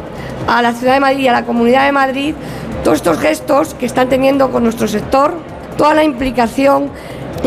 a 0.47 0.61
la 0.61 0.73
ciudad 0.73 0.93
de 0.93 0.99
Madrid 0.99 1.19
y 1.19 1.27
a 1.27 1.31
la 1.31 1.45
comunidad 1.45 1.85
de 1.85 1.91
Madrid 1.91 2.35
todos 2.83 2.97
estos 2.97 3.19
gestos 3.19 3.73
que 3.73 3.85
están 3.85 4.09
teniendo 4.09 4.51
con 4.51 4.63
nuestro 4.63 4.87
sector, 4.87 5.33
toda 5.77 5.93
la 5.93 6.03
implicación 6.03 6.91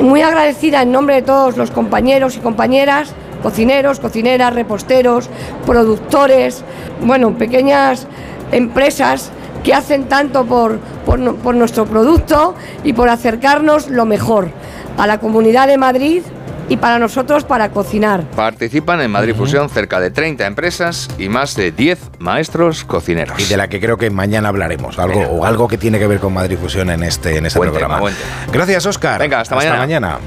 muy 0.02 0.22
agradecida 0.22 0.82
en 0.82 0.92
nombre 0.92 1.16
de 1.16 1.22
todos 1.22 1.56
los 1.56 1.70
compañeros 1.70 2.36
y 2.36 2.40
compañeras, 2.40 3.14
cocineros, 3.42 4.00
cocineras, 4.00 4.54
reposteros, 4.54 5.28
productores, 5.66 6.64
bueno, 7.02 7.36
pequeñas 7.36 8.06
empresas 8.52 9.30
que 9.64 9.74
hacen 9.74 10.04
tanto 10.08 10.46
por, 10.46 10.78
por, 11.04 11.54
nuestro 11.54 11.86
producto 11.86 12.54
y 12.84 12.92
por 12.92 13.08
acercarnos 13.08 13.88
lo 13.90 14.04
mejor 14.06 14.50
a 14.96 15.06
la 15.06 15.18
comunidad 15.18 15.66
de 15.66 15.78
Madrid 15.78 16.22
y 16.68 16.76
para 16.76 16.98
nosotros 16.98 17.44
para 17.44 17.70
cocinar. 17.70 18.22
Participan 18.36 19.00
en 19.00 19.10
Madrid 19.10 19.34
Fusión 19.34 19.70
cerca 19.70 20.00
de 20.00 20.10
30 20.10 20.46
empresas 20.46 21.08
y 21.18 21.28
más 21.28 21.56
de 21.56 21.72
10 21.72 21.98
maestros 22.18 22.84
cocineros. 22.84 23.38
Y 23.40 23.44
de 23.44 23.56
la 23.56 23.68
que 23.68 23.80
creo 23.80 23.96
que 23.96 24.10
mañana 24.10 24.50
hablaremos, 24.50 24.98
algo, 24.98 25.20
o 25.22 25.44
algo 25.44 25.66
que 25.66 25.78
tiene 25.78 25.98
que 25.98 26.06
ver 26.06 26.20
con 26.20 26.34
Madrid 26.34 26.58
Fusión 26.60 26.90
en 26.90 27.02
este, 27.04 27.38
en 27.38 27.46
este 27.46 27.58
Buen 27.58 27.70
programa. 27.70 27.94
tema, 27.94 28.00
buen 28.02 28.14
tema. 28.14 28.52
Gracias, 28.52 28.86
Oscar. 28.86 29.18
Venga, 29.18 29.40
hasta 29.40 29.54
mañana. 29.54 29.78
mañana. 29.78 30.18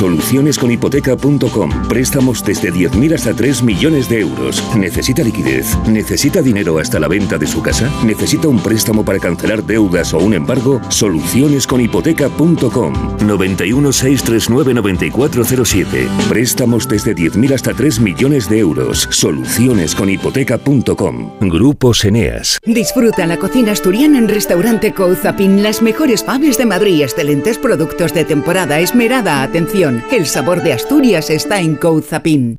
Solucionesconhipoteca.com. 0.00 1.86
Préstamos 1.86 2.42
desde 2.42 2.72
10.000 2.72 3.14
hasta 3.14 3.34
3 3.34 3.62
millones 3.62 4.08
de 4.08 4.20
euros. 4.20 4.64
¿Necesita 4.74 5.22
liquidez? 5.22 5.76
¿Necesita 5.86 6.40
dinero 6.40 6.78
hasta 6.78 6.98
la 6.98 7.06
venta 7.06 7.36
de 7.36 7.46
su 7.46 7.60
casa? 7.60 7.90
¿Necesita 8.02 8.48
un 8.48 8.62
préstamo 8.62 9.04
para 9.04 9.18
cancelar 9.18 9.62
deudas 9.62 10.14
o 10.14 10.18
un 10.18 10.32
embargo? 10.32 10.80
Solucionesconhipoteca.com. 10.88 13.18
91 13.26 13.92
639 13.92 14.72
9407. 14.72 16.08
Préstamos 16.30 16.88
desde 16.88 17.14
10.000 17.14 17.52
hasta 17.52 17.74
3 17.74 18.00
millones 18.00 18.48
de 18.48 18.60
euros. 18.60 19.06
Solucionesconhipoteca.com. 19.10 21.32
Grupo 21.42 21.92
Eneas. 22.02 22.58
Disfruta 22.64 23.26
la 23.26 23.36
cocina 23.36 23.72
asturiana 23.72 24.16
en 24.16 24.28
Restaurante 24.28 24.94
Couzapin. 24.94 25.62
Las 25.62 25.82
mejores 25.82 26.24
faves 26.24 26.56
de 26.56 26.64
Madrid, 26.64 27.02
excelentes 27.02 27.58
productos 27.58 28.14
de 28.14 28.24
temporada, 28.24 28.80
esmerada 28.80 29.42
atención. 29.42 29.89
El 30.10 30.26
sabor 30.26 30.62
de 30.62 30.72
Asturias 30.72 31.30
está 31.30 31.60
en 31.60 31.76
Couzapin. 31.76 32.56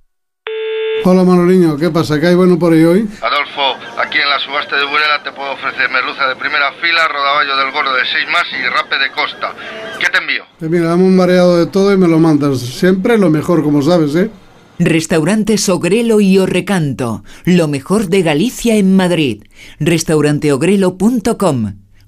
Hola 1.03 1.23
Manoliño, 1.23 1.77
¿qué 1.77 1.89
pasa? 1.89 2.19
¿Qué 2.19 2.27
hay 2.27 2.35
bueno 2.35 2.59
por 2.59 2.73
ahí 2.73 2.83
hoy? 2.83 3.07
Adolfo, 3.21 3.75
aquí 3.97 4.19
en 4.19 4.29
la 4.29 4.37
subasta 4.39 4.75
de 4.77 4.85
Burela 4.85 5.23
te 5.23 5.31
puedo 5.31 5.53
ofrecer 5.53 5.89
merluza 5.89 6.27
de 6.27 6.35
primera 6.35 6.71
fila, 6.73 7.07
rodaballo 7.07 7.57
del 7.57 7.71
gordo 7.71 7.93
de 7.95 8.01
6 8.05 8.27
más 8.31 8.43
y 8.51 8.61
rape 8.67 8.99
de 8.99 9.11
costa. 9.11 9.55
¿Qué 9.99 10.07
te 10.07 10.17
envío? 10.19 10.43
Eh, 10.61 10.67
mira, 10.69 10.89
dame 10.89 11.03
un 11.03 11.15
mareado 11.15 11.57
de 11.57 11.65
todo 11.65 11.91
y 11.91 11.97
me 11.97 12.07
lo 12.07 12.19
mandas. 12.19 12.59
Siempre 12.59 13.17
lo 13.17 13.31
mejor, 13.31 13.63
como 13.63 13.81
sabes, 13.81 14.13
¿eh? 14.15 14.29
Restaurante 14.77 15.57
Sogrelo 15.57 16.21
y 16.21 16.37
Orrecanto. 16.37 17.23
Lo 17.45 17.67
mejor 17.67 18.07
de 18.07 18.21
Galicia 18.23 18.75
en 18.75 18.95
Madrid. 18.95 19.43
Restauranteogrelo.com. 19.79 21.73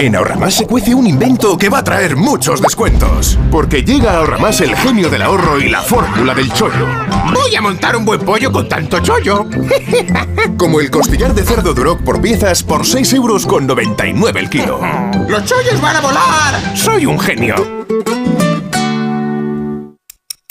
En 0.00 0.16
Ahorramás 0.16 0.54
se 0.54 0.66
cuece 0.66 0.94
un 0.94 1.06
invento 1.06 1.58
que 1.58 1.68
va 1.68 1.80
a 1.80 1.84
traer 1.84 2.16
muchos 2.16 2.62
descuentos. 2.62 3.38
Porque 3.50 3.84
llega 3.84 4.12
a 4.12 4.16
Ahorramás 4.16 4.62
el 4.62 4.74
genio 4.74 5.10
del 5.10 5.20
ahorro 5.20 5.60
y 5.60 5.68
la 5.68 5.82
fórmula 5.82 6.34
del 6.34 6.50
chollo. 6.54 6.86
Voy 7.34 7.54
a 7.54 7.60
montar 7.60 7.94
un 7.96 8.06
buen 8.06 8.20
pollo 8.20 8.50
con 8.50 8.66
tanto 8.66 9.00
chollo. 9.00 9.44
Como 10.56 10.80
el 10.80 10.90
costillar 10.90 11.34
de 11.34 11.42
cerdo 11.42 11.74
Duroc 11.74 12.00
por 12.00 12.22
piezas 12.22 12.62
por 12.62 12.86
6 12.86 13.12
euros 13.12 13.44
con 13.44 13.66
99 13.66 14.40
el 14.40 14.48
kilo. 14.48 14.80
¡Los 15.28 15.44
chollos 15.44 15.78
van 15.82 15.96
a 15.96 16.00
volar! 16.00 16.74
¡Soy 16.74 17.04
un 17.04 17.20
genio! 17.20 17.56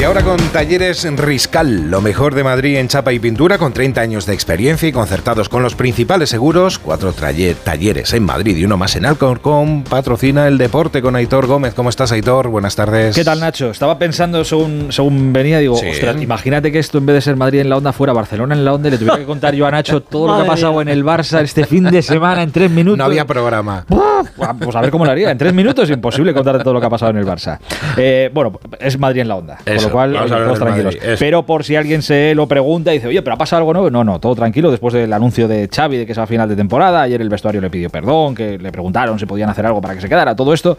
Y 0.00 0.02
ahora 0.02 0.22
con 0.22 0.38
Talleres 0.38 1.06
Riscal, 1.18 1.90
lo 1.90 2.00
mejor 2.00 2.34
de 2.34 2.42
Madrid 2.42 2.78
en 2.78 2.88
chapa 2.88 3.12
y 3.12 3.18
pintura, 3.18 3.58
con 3.58 3.74
30 3.74 4.00
años 4.00 4.24
de 4.24 4.32
experiencia 4.32 4.88
y 4.88 4.92
concertados 4.92 5.50
con 5.50 5.62
los 5.62 5.74
principales 5.74 6.30
seguros, 6.30 6.78
cuatro 6.78 7.12
talleres 7.12 8.14
en 8.14 8.22
Madrid 8.22 8.56
y 8.56 8.64
uno 8.64 8.78
más 8.78 8.96
en 8.96 9.04
Alcorcón, 9.04 9.84
patrocina 9.84 10.48
el 10.48 10.56
deporte 10.56 11.02
con 11.02 11.16
Aitor 11.16 11.46
Gómez. 11.46 11.74
¿Cómo 11.74 11.90
estás, 11.90 12.12
Aitor? 12.12 12.48
Buenas 12.48 12.76
tardes. 12.76 13.14
¿Qué 13.14 13.24
tal, 13.24 13.40
Nacho? 13.40 13.68
Estaba 13.70 13.98
pensando 13.98 14.42
según, 14.42 14.86
según 14.90 15.34
venía, 15.34 15.58
digo, 15.58 15.76
Sí. 15.76 15.88
ostras, 15.90 16.16
imagínate 16.22 16.72
que 16.72 16.78
esto 16.78 16.96
en 16.96 17.04
vez 17.04 17.16
de 17.16 17.20
ser 17.20 17.36
Madrid 17.36 17.60
en 17.60 17.68
la 17.68 17.76
onda 17.76 17.92
fuera 17.92 18.14
Barcelona 18.14 18.54
en 18.54 18.64
la 18.64 18.72
onda 18.72 18.88
y 18.88 18.92
le 18.92 18.96
tuviera 18.96 19.18
que 19.18 19.26
contar 19.26 19.54
yo 19.54 19.66
a 19.66 19.70
Nacho 19.70 20.00
todo 20.02 20.28
lo 20.28 20.36
que 20.36 20.42
ha 20.44 20.46
pasado 20.46 20.80
en 20.80 20.88
el 20.88 21.04
Barça 21.04 21.42
este 21.42 21.66
fin 21.66 21.84
de 21.84 22.00
semana 22.00 22.42
en 22.42 22.50
tres 22.52 22.70
minutos. 22.70 22.96
No 22.96 23.04
había 23.04 23.26
programa. 23.26 23.84
Pues 23.86 24.76
a 24.76 24.80
ver 24.80 24.90
cómo 24.90 25.04
lo 25.04 25.10
haría. 25.10 25.30
En 25.30 25.36
tres 25.38 25.52
minutos 25.52 25.90
imposible 25.90 26.32
contarte 26.32 26.64
todo 26.64 26.74
lo 26.74 26.80
que 26.80 26.86
ha 26.86 26.90
pasado 26.90 27.10
en 27.10 27.18
el 27.18 27.26
Barça. 27.26 27.58
Eh, 27.98 28.30
bueno, 28.32 28.58
es 28.78 28.98
Madrid 28.98 29.20
en 29.20 29.28
la 29.28 29.36
onda. 29.36 29.58
Eso, 29.66 29.89
lo 29.90 29.94
cual, 29.94 30.16
oye, 30.16 30.28
todos 30.28 30.58
tranquilos. 30.58 30.96
Madrid. 30.96 31.16
Pero 31.18 31.44
por 31.44 31.64
si 31.64 31.76
alguien 31.76 32.02
se 32.02 32.34
lo 32.34 32.46
pregunta 32.46 32.92
y 32.92 32.98
dice, 32.98 33.08
oye, 33.08 33.22
¿pero 33.22 33.34
ha 33.34 33.38
pasado 33.38 33.60
algo 33.60 33.72
nuevo? 33.72 33.90
No, 33.90 34.04
no, 34.04 34.18
todo 34.20 34.34
tranquilo. 34.34 34.70
Después 34.70 34.94
del 34.94 35.12
anuncio 35.12 35.48
de 35.48 35.68
Xavi 35.68 35.98
de 35.98 36.06
que 36.06 36.12
es 36.12 36.18
a 36.18 36.26
final 36.26 36.48
de 36.48 36.56
temporada, 36.56 37.02
ayer 37.02 37.20
el 37.20 37.28
vestuario 37.28 37.60
le 37.60 37.70
pidió 37.70 37.90
perdón, 37.90 38.34
que 38.34 38.58
le 38.58 38.72
preguntaron 38.72 39.18
si 39.18 39.26
podían 39.26 39.50
hacer 39.50 39.66
algo 39.66 39.80
para 39.80 39.94
que 39.94 40.00
se 40.00 40.08
quedara, 40.08 40.34
todo 40.34 40.54
esto. 40.54 40.78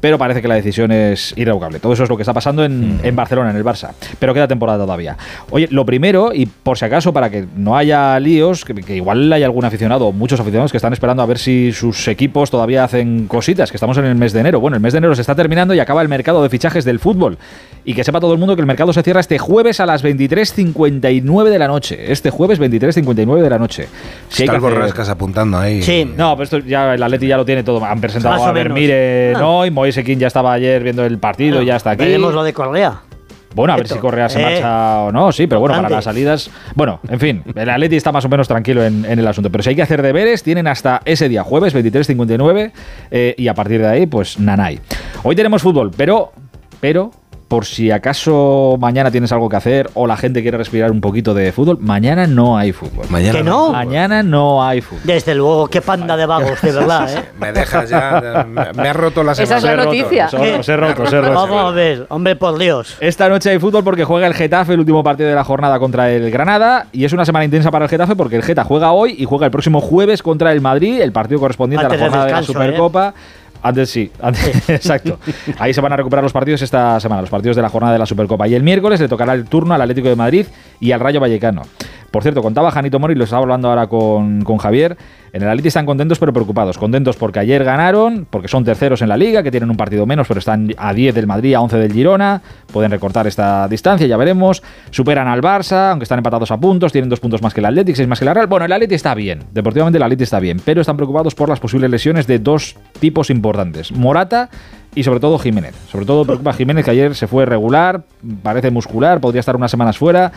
Pero 0.00 0.16
parece 0.18 0.40
que 0.40 0.48
la 0.48 0.54
decisión 0.54 0.92
es 0.92 1.34
irrevocable. 1.36 1.78
Todo 1.78 1.92
eso 1.92 2.04
es 2.04 2.08
lo 2.08 2.16
que 2.16 2.22
está 2.22 2.32
pasando 2.32 2.64
en, 2.64 3.00
en 3.02 3.14
Barcelona, 3.16 3.50
en 3.50 3.56
el 3.56 3.64
Barça. 3.64 3.90
Pero 4.18 4.32
queda 4.32 4.48
temporada 4.48 4.78
todavía. 4.84 5.16
Oye, 5.50 5.68
lo 5.70 5.84
primero, 5.84 6.32
y 6.32 6.46
por 6.46 6.78
si 6.78 6.86
acaso, 6.86 7.12
para 7.12 7.28
que 7.28 7.44
no 7.56 7.76
haya 7.76 8.18
líos, 8.18 8.64
que, 8.64 8.74
que 8.74 8.96
igual 8.96 9.30
hay 9.32 9.42
algún 9.42 9.64
aficionado, 9.64 10.06
o 10.06 10.12
muchos 10.12 10.40
aficionados 10.40 10.70
que 10.70 10.78
están 10.78 10.92
esperando 10.94 11.22
a 11.22 11.26
ver 11.26 11.38
si 11.38 11.72
sus 11.72 12.08
equipos 12.08 12.50
todavía 12.50 12.82
hacen 12.84 13.26
cositas, 13.26 13.70
que 13.70 13.76
estamos 13.76 13.98
en 13.98 14.06
el 14.06 14.14
mes 14.14 14.32
de 14.32 14.40
enero. 14.40 14.58
Bueno, 14.60 14.76
el 14.76 14.82
mes 14.82 14.92
de 14.94 14.98
enero 14.98 15.14
se 15.14 15.20
está 15.20 15.34
terminando 15.34 15.74
y 15.74 15.80
acaba 15.80 16.00
el 16.02 16.08
mercado 16.08 16.42
de 16.42 16.48
fichajes 16.48 16.84
del 16.86 16.98
fútbol. 16.98 17.36
Y 17.84 17.92
que 17.94 18.02
sepa 18.04 18.20
todo 18.20 18.32
el 18.32 18.38
mundo 18.38 18.54
que 18.56 18.60
el 18.60 18.66
mercado 18.66 18.92
se 18.94 19.02
cierra 19.02 19.20
este 19.20 19.38
jueves 19.38 19.80
a 19.80 19.86
las 19.86 20.02
23.59 20.04 21.44
de 21.48 21.58
la 21.58 21.68
noche. 21.68 22.10
Este 22.12 22.30
jueves 22.30 22.60
23.59 22.60 23.40
de 23.42 23.50
la 23.50 23.58
noche. 23.58 23.86
Si 24.28 24.44
Está 24.44 24.56
hacer- 24.56 25.10
apuntando 25.10 25.58
ahí. 25.58 25.82
No, 26.16 26.36
pero 26.36 26.44
esto 26.44 26.58
ya 26.58 26.94
el 26.94 27.02
Atleti 27.02 27.26
ya 27.26 27.36
lo 27.36 27.44
tiene 27.44 27.62
todo. 27.62 27.84
Han 27.84 28.00
presentado 28.00 28.36
Más 28.38 28.46
a. 28.46 28.52
Vermire 28.52 29.34
Ah. 29.34 29.38
no, 29.40 29.66
y 29.66 29.70
Moise 29.80 30.04
King 30.04 30.18
ya 30.18 30.26
estaba 30.26 30.52
ayer 30.52 30.82
viendo 30.82 31.06
el 31.06 31.16
partido, 31.16 31.62
ya 31.62 31.76
está 31.76 31.92
aquí. 31.92 32.04
Veremos 32.04 32.34
lo 32.34 32.42
de 32.42 32.52
Correa. 32.52 33.00
Bueno, 33.54 33.72
a 33.72 33.76
ver 33.76 33.88
si 33.88 33.98
Correa 33.98 34.28
se 34.28 34.38
eh, 34.38 34.44
marcha 34.44 35.00
o 35.00 35.10
no, 35.10 35.32
sí, 35.32 35.46
pero 35.46 35.58
bueno, 35.58 35.74
para 35.74 35.88
las 35.88 36.04
salidas. 36.04 36.50
Bueno, 36.74 37.00
en 37.08 37.18
fin, 37.18 37.42
el 37.54 37.70
Atleti 37.70 37.96
está 37.96 38.12
más 38.12 38.22
o 38.26 38.28
menos 38.28 38.46
tranquilo 38.46 38.84
en, 38.84 39.06
en 39.06 39.18
el 39.18 39.26
asunto. 39.26 39.50
Pero 39.50 39.62
si 39.62 39.70
hay 39.70 39.76
que 39.76 39.82
hacer 39.82 40.02
deberes, 40.02 40.42
tienen 40.42 40.66
hasta 40.66 41.00
ese 41.06 41.30
día, 41.30 41.42
jueves 41.44 41.74
23.59, 41.74 42.72
eh, 43.10 43.34
y 43.38 43.48
a 43.48 43.54
partir 43.54 43.80
de 43.80 43.88
ahí, 43.88 44.04
pues 44.06 44.38
nanay. 44.38 44.78
Hoy 45.22 45.34
tenemos 45.34 45.62
fútbol, 45.62 45.90
pero. 45.96 46.30
Pero. 46.82 47.10
Por 47.50 47.64
si 47.66 47.90
acaso 47.90 48.76
mañana 48.78 49.10
tienes 49.10 49.32
algo 49.32 49.48
que 49.48 49.56
hacer 49.56 49.90
o 49.94 50.06
la 50.06 50.16
gente 50.16 50.40
quiere 50.40 50.56
respirar 50.56 50.92
un 50.92 51.00
poquito 51.00 51.34
de 51.34 51.50
fútbol, 51.50 51.78
mañana 51.80 52.28
no 52.28 52.56
hay 52.56 52.70
fútbol. 52.70 53.06
Mañana 53.10 53.38
¿Que 53.38 53.42
no? 53.42 53.72
Mañana 53.72 54.22
no 54.22 54.64
hay 54.64 54.80
fútbol. 54.80 55.02
Desde 55.02 55.34
luego, 55.34 55.66
qué 55.66 55.80
panda 55.80 56.16
de 56.16 56.26
vagos, 56.26 56.62
de 56.62 56.70
verdad, 56.70 57.12
¿eh? 57.12 57.24
Me 57.40 57.52
dejas 57.52 57.90
ya. 57.90 58.46
Me, 58.48 58.72
me 58.72 58.88
has 58.88 58.94
roto 58.94 59.24
la 59.24 59.32
Esa 59.32 59.46
semana. 59.46 59.58
es 59.58 59.64
la 59.64 59.76
roto, 59.76 59.84
noticia. 59.96 60.26
os 60.26 60.34
he- 60.34 60.54
os 60.60 60.68
he 60.68 60.76
roto, 60.76 61.02
os 61.02 61.12
he 61.12 61.20
roto. 61.20 61.34
Vamos 61.34 61.64
a 61.64 61.70
ver, 61.72 62.06
hombre, 62.08 62.36
por 62.36 62.56
Dios. 62.56 62.96
Esta 63.00 63.28
noche 63.28 63.50
hay 63.50 63.58
fútbol 63.58 63.82
porque 63.82 64.04
juega 64.04 64.28
el 64.28 64.34
Getafe, 64.34 64.74
el 64.74 64.78
último 64.78 65.02
partido 65.02 65.28
de 65.28 65.34
la 65.34 65.42
jornada 65.42 65.80
contra 65.80 66.08
el 66.08 66.30
Granada. 66.30 66.86
Y 66.92 67.04
es 67.04 67.12
una 67.12 67.24
semana 67.24 67.44
intensa 67.44 67.72
para 67.72 67.86
el 67.86 67.88
Getafe 67.90 68.14
porque 68.14 68.36
el 68.36 68.44
Geta 68.44 68.62
juega 68.62 68.92
hoy 68.92 69.16
y 69.18 69.24
juega 69.24 69.46
el 69.46 69.50
próximo 69.50 69.80
jueves 69.80 70.22
contra 70.22 70.52
el 70.52 70.60
Madrid, 70.60 71.00
el 71.00 71.10
partido 71.10 71.40
correspondiente 71.40 71.84
Antes 71.84 72.00
a 72.00 72.04
la 72.04 72.10
jornada 72.10 72.26
de 72.26 72.32
la 72.32 72.38
¿eh? 72.38 73.12
Antes 73.62 73.90
sí, 73.90 74.10
antes- 74.20 74.68
exacto. 74.68 75.18
Ahí 75.58 75.74
se 75.74 75.80
van 75.80 75.92
a 75.92 75.96
recuperar 75.96 76.22
los 76.22 76.32
partidos 76.32 76.62
esta 76.62 76.98
semana, 77.00 77.20
los 77.20 77.30
partidos 77.30 77.56
de 77.56 77.62
la 77.62 77.68
jornada 77.68 77.92
de 77.92 77.98
la 77.98 78.06
Supercopa. 78.06 78.48
Y 78.48 78.54
el 78.54 78.62
miércoles 78.62 79.00
le 79.00 79.08
tocará 79.08 79.34
el 79.34 79.44
turno 79.44 79.74
al 79.74 79.80
Atlético 79.82 80.08
de 80.08 80.16
Madrid 80.16 80.46
y 80.80 80.92
al 80.92 81.00
Rayo 81.00 81.20
Vallecano. 81.20 81.62
Por 82.10 82.22
cierto, 82.22 82.42
contaba 82.42 82.70
Janito 82.70 82.98
Mori, 82.98 83.14
lo 83.14 83.24
estaba 83.24 83.42
hablando 83.42 83.68
ahora 83.68 83.86
con, 83.86 84.42
con 84.42 84.58
Javier. 84.58 84.96
En 85.32 85.42
el 85.42 85.48
Atleti 85.48 85.68
están 85.68 85.86
contentos 85.86 86.18
pero 86.18 86.32
preocupados. 86.32 86.76
Contentos 86.76 87.16
porque 87.16 87.38
ayer 87.38 87.62
ganaron, 87.62 88.26
porque 88.28 88.48
son 88.48 88.64
terceros 88.64 89.00
en 89.02 89.08
la 89.08 89.16
liga, 89.16 89.42
que 89.42 89.50
tienen 89.50 89.70
un 89.70 89.76
partido 89.76 90.06
menos, 90.06 90.26
pero 90.26 90.38
están 90.38 90.74
a 90.76 90.92
10 90.92 91.14
del 91.14 91.26
Madrid, 91.26 91.54
a 91.54 91.60
11 91.60 91.76
del 91.76 91.92
Girona. 91.92 92.42
Pueden 92.72 92.90
recortar 92.90 93.26
esta 93.26 93.68
distancia, 93.68 94.06
ya 94.06 94.16
veremos. 94.16 94.62
Superan 94.90 95.28
al 95.28 95.40
Barça, 95.40 95.90
aunque 95.90 96.04
están 96.04 96.18
empatados 96.18 96.50
a 96.50 96.58
puntos, 96.58 96.92
tienen 96.92 97.08
dos 97.08 97.20
puntos 97.20 97.42
más 97.42 97.54
que 97.54 97.60
el 97.60 97.66
Atleti, 97.66 97.94
seis 97.94 98.08
más 98.08 98.18
que 98.18 98.24
la 98.24 98.34
Real. 98.34 98.48
Bueno, 98.48 98.66
el 98.66 98.72
Atleti 98.72 98.94
está 98.94 99.14
bien, 99.14 99.44
deportivamente 99.52 99.98
el 99.98 100.02
Atleti 100.02 100.24
está 100.24 100.40
bien, 100.40 100.60
pero 100.64 100.80
están 100.80 100.96
preocupados 100.96 101.34
por 101.34 101.48
las 101.48 101.60
posibles 101.60 101.90
lesiones 101.90 102.26
de 102.26 102.38
dos 102.40 102.76
tipos 102.98 103.30
importantes. 103.30 103.92
Morata 103.92 104.50
y 104.94 105.04
sobre 105.04 105.20
todo 105.20 105.38
Jiménez. 105.38 105.74
Sobre 105.90 106.04
todo 106.04 106.24
preocupa 106.24 106.50
a 106.50 106.54
Jiménez 106.54 106.84
que 106.84 106.90
ayer 106.90 107.14
se 107.14 107.26
fue 107.26 107.46
regular, 107.46 108.02
parece 108.42 108.70
muscular, 108.70 109.20
podría 109.20 109.40
estar 109.40 109.56
unas 109.56 109.70
semanas 109.70 109.96
fuera. 109.96 110.32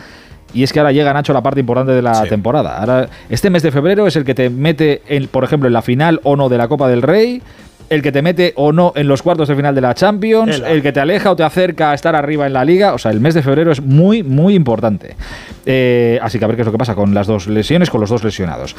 Y 0.54 0.62
es 0.62 0.72
que 0.72 0.78
ahora 0.78 0.92
llega 0.92 1.12
Nacho 1.12 1.32
la 1.32 1.42
parte 1.42 1.60
importante 1.60 1.92
de 1.92 2.00
la 2.00 2.22
temporada. 2.24 2.78
Ahora, 2.78 3.08
este 3.28 3.50
mes 3.50 3.62
de 3.62 3.72
febrero 3.72 4.06
es 4.06 4.16
el 4.16 4.24
que 4.24 4.34
te 4.34 4.48
mete, 4.48 5.02
en, 5.08 5.26
por 5.26 5.44
ejemplo, 5.44 5.66
en 5.66 5.72
la 5.72 5.82
final 5.82 6.20
o 6.22 6.36
no 6.36 6.48
de 6.48 6.56
la 6.56 6.68
Copa 6.68 6.88
del 6.88 7.02
Rey, 7.02 7.42
el 7.90 8.02
que 8.02 8.12
te 8.12 8.22
mete 8.22 8.52
o 8.56 8.72
no 8.72 8.92
en 8.96 9.08
los 9.08 9.22
cuartos 9.22 9.48
de 9.48 9.56
final 9.56 9.74
de 9.74 9.80
la 9.80 9.94
Champions, 9.94 10.62
el 10.66 10.80
que 10.82 10.92
te 10.92 11.00
aleja 11.00 11.30
o 11.30 11.36
te 11.36 11.42
acerca 11.42 11.90
a 11.90 11.94
estar 11.94 12.14
arriba 12.14 12.46
en 12.46 12.52
la 12.52 12.64
liga. 12.64 12.94
O 12.94 12.98
sea, 12.98 13.10
el 13.10 13.20
mes 13.20 13.34
de 13.34 13.42
febrero 13.42 13.72
es 13.72 13.82
muy, 13.82 14.22
muy 14.22 14.54
importante. 14.54 15.16
Eh, 15.66 16.18
así 16.22 16.38
que 16.38 16.44
a 16.44 16.48
ver 16.48 16.56
qué 16.56 16.62
es 16.62 16.66
lo 16.66 16.72
que 16.72 16.78
pasa 16.78 16.94
con 16.94 17.12
las 17.14 17.26
dos 17.26 17.46
lesiones, 17.46 17.90
con 17.90 18.00
los 18.00 18.10
dos 18.10 18.24
lesionados. 18.24 18.74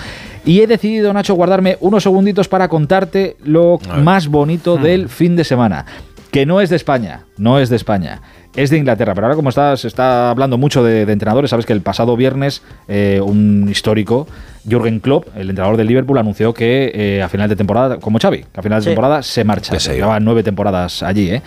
Y 0.46 0.62
he 0.62 0.68
decidido, 0.68 1.14
Nacho, 1.14 1.36
guardarme 1.36 1.78
unos 1.82 2.04
segunditos 2.04 2.48
para 2.48 2.68
contarte 2.68 3.38
lo 3.44 3.80
más 4.02 4.28
bonito 4.28 4.78
del 4.78 5.10
fin 5.10 5.36
de 5.36 5.44
semana. 5.44 5.86
Que 6.36 6.46
no 6.46 6.60
es 6.60 6.70
de 6.70 6.76
España, 6.76 7.22
no 7.38 7.60
es 7.60 7.70
de 7.70 7.78
España. 7.78 8.20
Es 8.58 8.70
de 8.70 8.76
Inglaterra, 8.78 9.14
pero 9.16 9.28
ahora 9.28 9.38
como 9.38 9.48
está, 9.48 9.78
se 9.78 9.88
está 9.88 10.30
hablando 10.30 10.58
mucho 10.58 10.84
de, 10.84 11.06
de 11.06 11.14
entrenadores, 11.14 11.50
sabes 11.50 11.66
que 11.66 11.72
el 11.72 11.80
pasado 11.80 12.18
viernes 12.18 12.62
eh, 12.90 13.22
un 13.24 13.68
histórico, 13.70 14.28
Jürgen 14.70 15.00
Klopp, 15.00 15.28
el 15.38 15.50
entrenador 15.50 15.78
del 15.78 15.88
Liverpool, 15.88 16.18
anunció 16.18 16.54
que 16.54 16.92
eh, 16.94 17.24
a 17.24 17.30
final 17.30 17.48
de 17.48 17.56
temporada, 17.56 18.00
como 18.02 18.20
Xavi, 18.20 18.44
que 18.52 18.60
a 18.60 18.62
final 18.62 18.80
de 18.80 18.84
Sí. 18.84 18.90
temporada 18.90 19.24
se 19.24 19.46
marcha. 19.46 19.78
Lleva 19.78 20.20
nueve 20.20 20.44
temporadas 20.44 21.04
allí, 21.04 21.32
¿eh? 21.32 21.42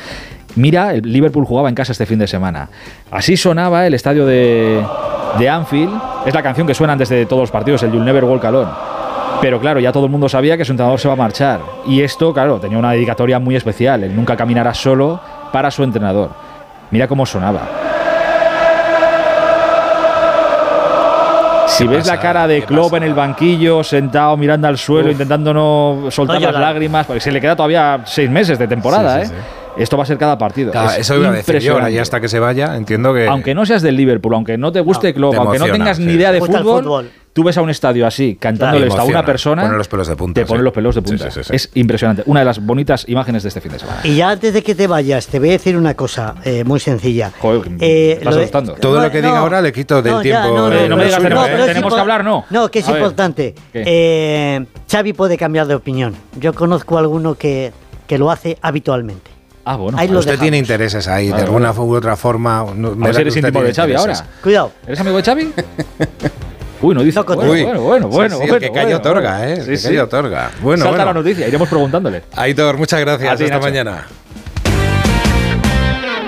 Mira, 0.57 0.95
el 0.95 1.03
Liverpool 1.03 1.45
jugaba 1.45 1.69
en 1.69 1.75
casa 1.75 1.93
este 1.93 2.07
fin 2.07 2.19
de 2.19 2.27
semana. 2.27 2.71
Así 3.11 3.37
sonaba 3.37 3.87
el 3.87 3.93
estadio 3.93 4.25
de, 4.25 4.83
de 5.39 5.49
Anfield. 5.51 5.93
Es 6.25 6.33
la 6.33 6.43
canción 6.43 6.67
que 6.67 6.73
suena 6.75 6.95
antes 6.95 7.11
de 7.11 7.27
todos 7.27 7.43
los 7.43 7.51
partidos, 7.51 7.83
el 7.83 7.93
You'll 7.93 8.07
Never 8.07 8.25
Walk 8.25 8.43
Alone. 8.47 8.71
Pero 9.41 9.61
claro, 9.61 9.79
ya 9.81 9.93
todo 9.93 10.05
el 10.05 10.11
mundo 10.11 10.29
sabía 10.29 10.57
que 10.57 10.65
su 10.65 10.73
entrenador 10.73 10.99
se 10.99 11.07
va 11.09 11.15
a 11.15 11.17
marchar. 11.17 11.61
Y 11.87 12.03
esto, 12.03 12.33
claro, 12.35 12.59
tenía 12.59 12.79
una 12.79 12.93
dedicatoria 12.93 13.39
muy 13.39 13.55
especial. 13.57 14.03
Él 14.05 14.15
nunca 14.17 14.37
caminará 14.37 14.75
solo 14.75 15.21
para 15.53 15.71
su 15.71 15.85
entrenador. 15.85 16.31
Mira 16.91 17.07
cómo 17.07 17.25
sonaba. 17.25 17.61
Si 21.69 21.87
ves 21.87 22.07
la 22.09 22.19
cara 22.19 22.49
de 22.49 22.63
Klopp 22.63 22.95
en 22.95 23.05
el 23.05 23.15
banquillo, 23.15 23.85
sentado 23.85 24.37
mirando 24.37 24.67
al 24.67 24.79
suelo, 24.79 25.11
intentando 25.13 25.55
no 25.55 26.11
soltar 26.11 26.41
No 26.41 26.51
las 26.51 26.61
lágrimas, 26.61 27.07
porque 27.07 27.21
se 27.21 27.31
le 27.31 27.41
queda 27.41 27.55
todavía 27.55 28.01
seis 28.05 28.29
meses 28.29 28.59
de 28.59 28.67
temporada, 28.67 29.21
Sí, 29.21 29.27
sí, 29.29 29.35
¿eh? 29.35 29.83
Esto 29.83 29.97
va 29.97 30.03
a 30.03 30.07
ser 30.07 30.19
cada 30.19 30.37
partido. 30.37 30.73
Claro, 30.73 30.91
Es 30.91 30.99
eso 30.99 31.15
iba 31.17 31.29
a 31.29 31.33
decir 31.33 31.61
yo, 31.61 31.75
ahora 31.75 31.89
impresionante. 31.91 31.95
ya 31.95 32.03
hasta 32.03 32.21
que 32.21 32.29
se 32.29 32.41
vaya, 32.41 32.75
entiendo 32.75 33.15
que. 33.15 33.29
Aunque 33.29 33.55
no 33.55 33.65
seas 33.65 33.81
del 33.83 33.97
Liverpool, 33.97 34.35
aunque 34.35 34.59
no 34.59 34.73
te 34.73 34.81
guste 34.81 35.15
Klopp, 35.15 35.35
Te 35.35 35.39
aunque 35.39 35.59
no 35.61 35.67
tengas 35.67 35.99
sí. 35.99 36.05
ni 36.05 36.15
idea 36.15 36.33
de 36.33 36.41
fútbol. 36.41 37.11
Tú 37.39 37.45
ves 37.45 37.57
a 37.57 37.63
un 37.63 37.71
estadio 37.71 38.05
así, 38.05 38.37
cantándole 38.41 38.87
Claro. 38.87 39.01
hasta 39.03 39.13
una 39.13 39.25
persona, 39.25 39.63
pone 39.63 39.77
los 39.79 39.87
pelos 39.87 40.09
de 40.09 40.17
punta, 40.17 40.41
te 40.41 40.45
pone 40.47 40.59
sí. 40.59 40.65
los 40.65 40.73
pelos 40.73 40.95
de 40.97 41.03
punta. 41.03 41.31
sí, 41.31 41.39
sí, 41.41 41.45
sí. 41.45 41.55
Es 41.55 41.71
impresionante. 41.75 42.25
Una 42.27 42.41
de 42.41 42.47
las 42.47 42.59
bonitas 42.59 43.05
imágenes 43.09 43.45
de 43.45 43.51
este 43.51 43.61
fin 43.61 43.71
de 43.71 43.79
semana. 43.79 44.01
Y 44.03 44.17
ya 44.17 44.31
antes 44.31 44.53
de 44.53 44.63
que 44.65 44.75
te 44.75 44.89
vayas, 44.89 45.29
te 45.29 45.39
voy 45.39 45.51
a 45.51 45.53
decir 45.53 45.77
una 45.77 45.95
cosa 45.95 46.35
eh, 46.45 46.65
muy 46.65 46.81
sencilla. 46.81 47.31
Joder, 47.39 47.71
Eh, 47.81 48.15
estás 48.19 48.35
lo 48.35 48.41
de-. 48.75 48.81
Todo 48.81 49.01
lo 49.01 49.09
que 49.13 49.19
diga 49.23 49.39
ahora 49.39 49.63
le 49.63 49.73
quito 49.73 50.03
del 50.03 50.15
no, 50.15 50.19
ya, 50.25 50.43
tiempo. 50.43 50.59
no, 50.59 50.69
no, 50.69 50.75
eh, 50.75 50.89
no 50.89 50.97
me 50.97 51.05
digas, 51.05 51.23
tenemos- 51.23 51.47
¿eh? 51.49 51.95
que 51.95 52.01
hablar, 52.01 52.25
¿no? 52.25 52.45
No, 52.51 52.69
que 52.73 52.81
es 52.81 52.89
A 52.89 52.91
importante. 52.91 53.55
Eh, 53.73 54.65
Xavi 54.91 55.13
puede 55.13 55.37
cambiar 55.39 55.69
de 55.69 55.77
opinión. 55.77 56.17
Yo 56.41 56.53
conozco 56.55 56.97
a 56.97 57.01
alguno 57.01 57.37
que, 57.37 57.73
que 58.09 58.19
lo 58.19 58.33
hace 58.33 58.59
habitualmente. 58.63 59.31
Ah, 59.65 59.77
bueno. 59.77 59.99
Ahí 59.99 60.09
lo 60.09 60.19
Usted 60.21 60.33
dejamos. 60.33 60.43
tiene 60.45 60.59
intereses 60.59 61.07
ahí, 61.09 61.29
de 61.29 61.35
alguna 61.43 61.73
u 61.73 61.95
otra 61.95 62.17
forma. 62.17 62.65
no- 62.75 62.93
A 62.93 62.95
ver 62.95 63.15
si 63.15 63.21
eres 63.21 63.37
íntimo 63.37 63.63
de 63.63 63.75
Xavi 63.75 63.95
ahora. 63.95 64.27
Cuidado. 64.43 64.73
¿Eres 64.87 64.99
amigo 64.99 65.19
de 65.19 65.23
Xavi? 65.23 65.53
Uy, 66.81 66.95
no 66.95 67.03
dice. 67.03 67.19
No 67.19 67.25
bueno, 67.25 67.41
contesto. 67.43 67.65
bueno, 67.65 67.81
bueno, 67.81 68.07
Sí, 68.11 68.17
bueno, 68.17 68.37
sí, 68.37 68.43
el 68.43 68.49
bueno, 68.51 68.61
que 68.61 68.71
bueno, 68.81 68.97
otorga, 68.97 69.39
bueno. 69.39 69.53
¿eh? 69.53 69.57
Sí, 69.63 69.71
que 69.71 69.77
sí. 69.79 69.99
otorga. 69.99 70.51
Bueno, 70.61 70.85
Salta 70.85 71.05
la 71.05 71.13
noticia, 71.15 71.49
iremos 71.49 71.69
preguntándole. 71.69 72.23
Aitor, 72.37 72.77
muchas 72.79 73.01
gracias. 73.01 73.37
Ti, 73.39 73.45
Hasta 73.45 73.57
Nacho. 73.57 73.67
mañana. 73.67 74.07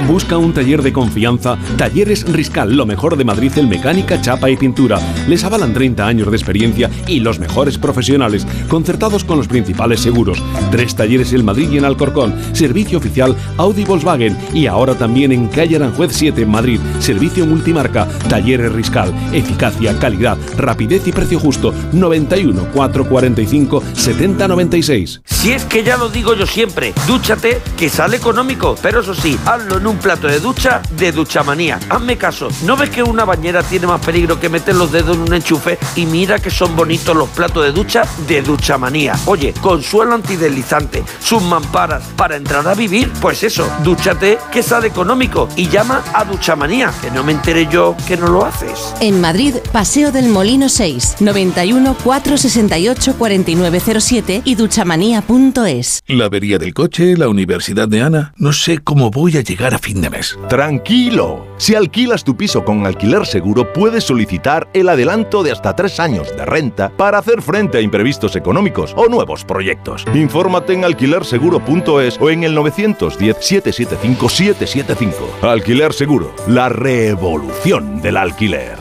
Busca 0.07 0.39
un 0.39 0.53
taller 0.53 0.83
de 0.83 0.93
confianza. 0.93 1.57
Talleres 1.77 2.25
Riscal, 2.31 2.77
lo 2.77 2.87
mejor 2.87 3.17
de 3.17 3.25
Madrid 3.25 3.53
en 3.57 3.69
mecánica, 3.69 4.21
chapa 4.21 4.51
y 4.51 4.57
pintura. 4.57 4.99
Les 5.29 5.45
avalan 5.45 5.73
30 5.73 6.07
años 6.07 6.31
de 6.31 6.37
experiencia 6.37 6.91
y 7.07 7.21
los 7.21 7.39
mejores 7.39 7.79
profesionales, 7.79 8.47
concertados 8.69 9.25
con 9.25 9.37
los 9.37 9.49
principales 9.49 10.01
seguros. 10.01 10.43
Tres 10.71 10.95
talleres 10.95 11.33
en 11.33 11.45
Madrid 11.45 11.71
y 11.71 11.79
en 11.79 11.85
Alcorcón. 11.85 12.35
Servicio 12.53 12.99
oficial 12.99 13.37
Audi 13.59 13.85
Volkswagen 13.85 14.37
y 14.53 14.67
ahora 14.67 14.95
también 14.95 15.33
en 15.33 15.49
calle 15.49 15.77
Aranjuez 15.77 16.13
7 16.13 16.43
en 16.43 16.51
Madrid. 16.51 16.81
Servicio 16.99 17.47
multimarca. 17.47 18.09
Talleres 18.29 18.73
Riscal. 18.73 19.13
Eficacia, 19.33 19.99
calidad, 19.99 20.39
rapidez 20.57 21.07
y 21.07 21.13
precio 21.13 21.39
justo. 21.39 21.73
91 21.93 22.69
445 22.73 23.83
70 23.93 24.49
96. 24.49 25.23
Si 25.25 25.53
es 25.53 25.65
que 25.65 25.83
ya 25.83 25.97
lo 25.97 26.09
digo 26.09 26.35
yo 26.35 26.47
siempre, 26.47 26.93
dúchate 27.07 27.61
que 27.77 27.89
sale 27.89 28.17
económico, 28.17 28.77
pero 28.83 29.01
eso 29.01 29.15
sí, 29.15 29.39
hazlo 29.47 29.79
en 29.79 29.87
un 29.91 29.99
plato 29.99 30.29
de 30.29 30.39
ducha 30.39 30.83
de 30.93 31.11
Duchamanía. 31.11 31.81
Hazme 31.89 32.17
caso, 32.17 32.49
¿no 32.65 32.77
ves 32.77 32.91
que 32.91 33.03
una 33.03 33.25
bañera 33.25 33.65
tiene 33.65 33.89
más 33.89 34.01
peligro 34.01 34.39
que 34.39 34.49
meter 34.49 34.77
los 34.77 34.93
dedos 34.93 35.17
en 35.17 35.23
un 35.23 35.35
enchufe? 35.35 35.79
Y 35.97 36.07
mira 36.07 36.39
que 36.39 36.51
son 36.51 36.77
bonitos 36.77 37.17
los 37.17 37.29
platos 37.31 37.65
de 37.65 37.73
ducha 37.73 38.05
de 38.29 38.41
Duchamanía. 38.41 39.19
Oye, 39.27 39.53
con 39.61 39.83
suelo 39.83 40.15
antideslizante, 40.15 41.03
sus 41.19 41.43
mamparas, 41.43 42.05
para 42.17 42.37
entrar 42.37 42.69
a 42.69 42.75
vivir, 42.75 43.11
pues 43.21 43.43
eso, 43.43 43.69
dúchate 43.83 44.39
que 44.53 44.63
sale 44.63 44.87
económico 44.87 45.49
y 45.57 45.69
llama 45.69 46.05
a 46.15 46.25
Duchamanía, 46.25 46.93
que 47.03 47.11
no 47.11 47.25
me 47.25 47.33
enteré 47.33 47.67
yo 47.67 47.97
que 48.07 48.17
no 48.17 48.29
lo 48.29 48.45
haces. 48.45 48.95
En 49.01 49.21
Madrid, 49.21 49.57
Paseo 49.73 50.13
del 50.13 50.29
Molino 50.29 50.69
6, 50.69 51.17
91 51.19 51.97
468 52.05 53.15
4907 53.19 54.43
y 54.45 54.55
duchamanía.es. 54.55 56.01
La 56.07 56.27
avería 56.27 56.59
del 56.59 56.75
coche, 56.75 57.17
la 57.17 57.29
universidad 57.29 57.89
de 57.89 58.03
Ana. 58.03 58.35
No 58.37 58.53
sé 58.53 58.79
cómo 58.79 59.11
voy 59.11 59.37
a 59.37 59.41
llegar 59.41 59.75
a 59.75 59.80
fin 59.81 60.01
de 60.01 60.11
mes. 60.11 60.39
Tranquilo. 60.49 61.47
Si 61.57 61.75
alquilas 61.75 62.23
tu 62.25 62.37
piso 62.37 62.65
con 62.65 62.87
alquiler 62.87 63.27
seguro, 63.27 63.73
puedes 63.73 64.05
solicitar 64.05 64.69
el 64.73 64.89
adelanto 64.89 65.43
de 65.43 65.51
hasta 65.53 65.75
tres 65.75 65.99
años 65.99 66.29
de 66.37 66.45
renta 66.45 66.91
para 66.91 67.19
hacer 67.19 67.43
frente 67.43 67.79
a 67.79 67.81
imprevistos 67.81 68.37
económicos 68.37 68.95
o 68.97 69.09
nuevos 69.09 69.45
proyectos. 69.45 70.05
Infórmate 70.15 70.75
en 70.75 70.85
alquilerseguro.es 70.85 72.19
o 72.21 72.31
en 72.31 72.45
el 72.45 72.57
910-775-775. 72.57 75.43
Alquiler 75.43 75.93
Seguro, 75.93 76.33
la 76.47 76.69
revolución 76.69 78.01
del 78.01 78.17
alquiler. 78.17 78.79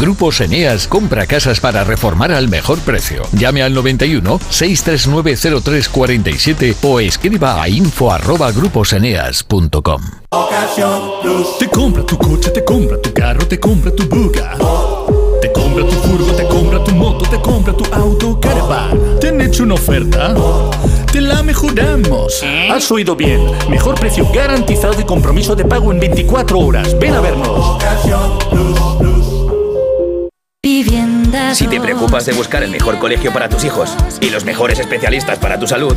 Grupos 0.00 0.40
Eneas 0.40 0.86
compra 0.86 1.26
casas 1.26 1.60
para 1.60 1.84
reformar 1.84 2.32
al 2.32 2.48
mejor 2.48 2.78
precio. 2.80 3.22
Llame 3.32 3.62
al 3.62 3.74
91 3.74 4.40
639 4.50 5.62
0347 5.62 6.76
o 6.82 7.00
escriba 7.00 7.62
a 7.62 7.68
info 7.68 8.12
arroba 10.30 11.18
gruposeneas.com. 11.22 11.58
Te 11.58 11.68
compra 11.68 12.04
tu 12.04 12.18
coche, 12.18 12.50
te 12.50 12.64
compra 12.64 13.00
tu 13.00 13.12
carro, 13.12 13.46
te 13.46 13.58
compra 13.58 13.90
tu 13.90 14.04
buga. 14.08 14.56
Te 15.40 15.52
compra 15.52 15.84
tu 15.86 15.92
furgo, 15.92 16.32
te 16.32 16.46
compra 16.46 16.84
tu 16.84 16.90
moto, 16.92 17.28
te 17.28 17.40
compra 17.40 17.72
tu 17.72 17.84
auto, 17.92 18.40
caravan. 18.40 19.18
¿Te 19.20 19.28
han 19.28 19.40
hecho 19.40 19.62
una 19.62 19.74
oferta? 19.74 20.34
Te 21.12 21.20
la 21.20 21.42
mejoramos. 21.42 22.42
Has 22.70 22.90
oído 22.90 23.16
bien. 23.16 23.40
Mejor 23.70 23.94
precio 23.94 24.28
garantizado 24.32 25.00
y 25.00 25.04
compromiso 25.04 25.54
de 25.54 25.64
pago 25.64 25.92
en 25.92 26.00
24 26.00 26.58
horas. 26.58 26.98
Ven 26.98 27.14
a 27.14 27.20
vernos. 27.20 27.78
Si 31.52 31.66
te 31.66 31.80
preocupas 31.80 32.26
de 32.26 32.34
buscar 32.34 32.62
el 32.62 32.70
mejor 32.70 32.98
colegio 32.98 33.32
para 33.32 33.48
tus 33.48 33.64
hijos 33.64 33.96
y 34.20 34.30
los 34.30 34.44
mejores 34.44 34.78
especialistas 34.78 35.38
para 35.38 35.58
tu 35.58 35.66
salud, 35.66 35.96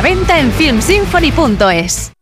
venta 0.00 0.38
en 0.38 0.50
filmsymphony.es. 0.52 2.12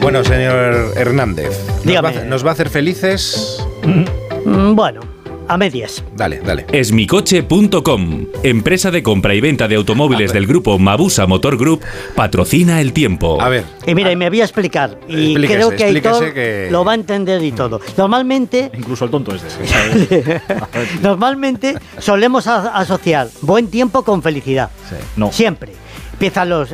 Bueno, 0.00 0.24
señor 0.24 0.92
Hernández, 0.96 1.48
¿nos 1.48 1.68
va, 1.68 1.80
a 1.80 1.82
Dígame. 1.84 2.08
hacer- 2.08 2.26
¿nos 2.26 2.44
va 2.44 2.50
a 2.50 2.52
hacer 2.52 2.70
felices? 2.70 3.64
Mm, 3.84 4.74
Bueno, 4.74 5.00
a 5.48 5.56
medias. 5.58 6.04
Dale, 6.16 6.40
dale. 6.44 6.66
Esmicoche.com, 6.72 8.26
empresa 8.42 8.90
de 8.90 9.02
compra 9.02 9.34
y 9.34 9.40
venta 9.40 9.66
de 9.68 9.76
automóviles 9.76 10.32
del 10.32 10.46
grupo 10.46 10.78
Mabusa 10.78 11.26
Motor 11.26 11.56
Group, 11.56 11.80
patrocina 12.14 12.80
el 12.80 12.92
tiempo. 12.92 13.40
A 13.40 13.48
ver. 13.48 13.64
Y 13.86 13.94
mira, 13.94 14.12
y 14.12 14.16
me 14.16 14.28
voy 14.28 14.40
a 14.40 14.44
explicar. 14.44 14.98
Y 15.08 15.32
Explíquese, 15.32 15.54
creo 15.54 15.70
que 15.70 15.84
Aitor 15.84 16.34
que- 16.34 16.68
lo 16.70 16.84
va 16.84 16.92
a 16.92 16.94
entender 16.94 17.42
y 17.42 17.52
todo. 17.52 17.80
Normalmente, 17.96 18.70
Incluso 18.76 19.04
el 19.04 19.10
tonto 19.10 19.34
este. 19.34 20.40
normalmente 21.02 21.74
solemos 21.98 22.46
asociar 22.46 23.28
buen 23.42 23.68
tiempo 23.68 24.02
con 24.02 24.22
felicidad. 24.22 24.70
No. 25.16 25.32
Siempre. 25.32 25.72
Empiezan 26.18 26.48
los... 26.48 26.70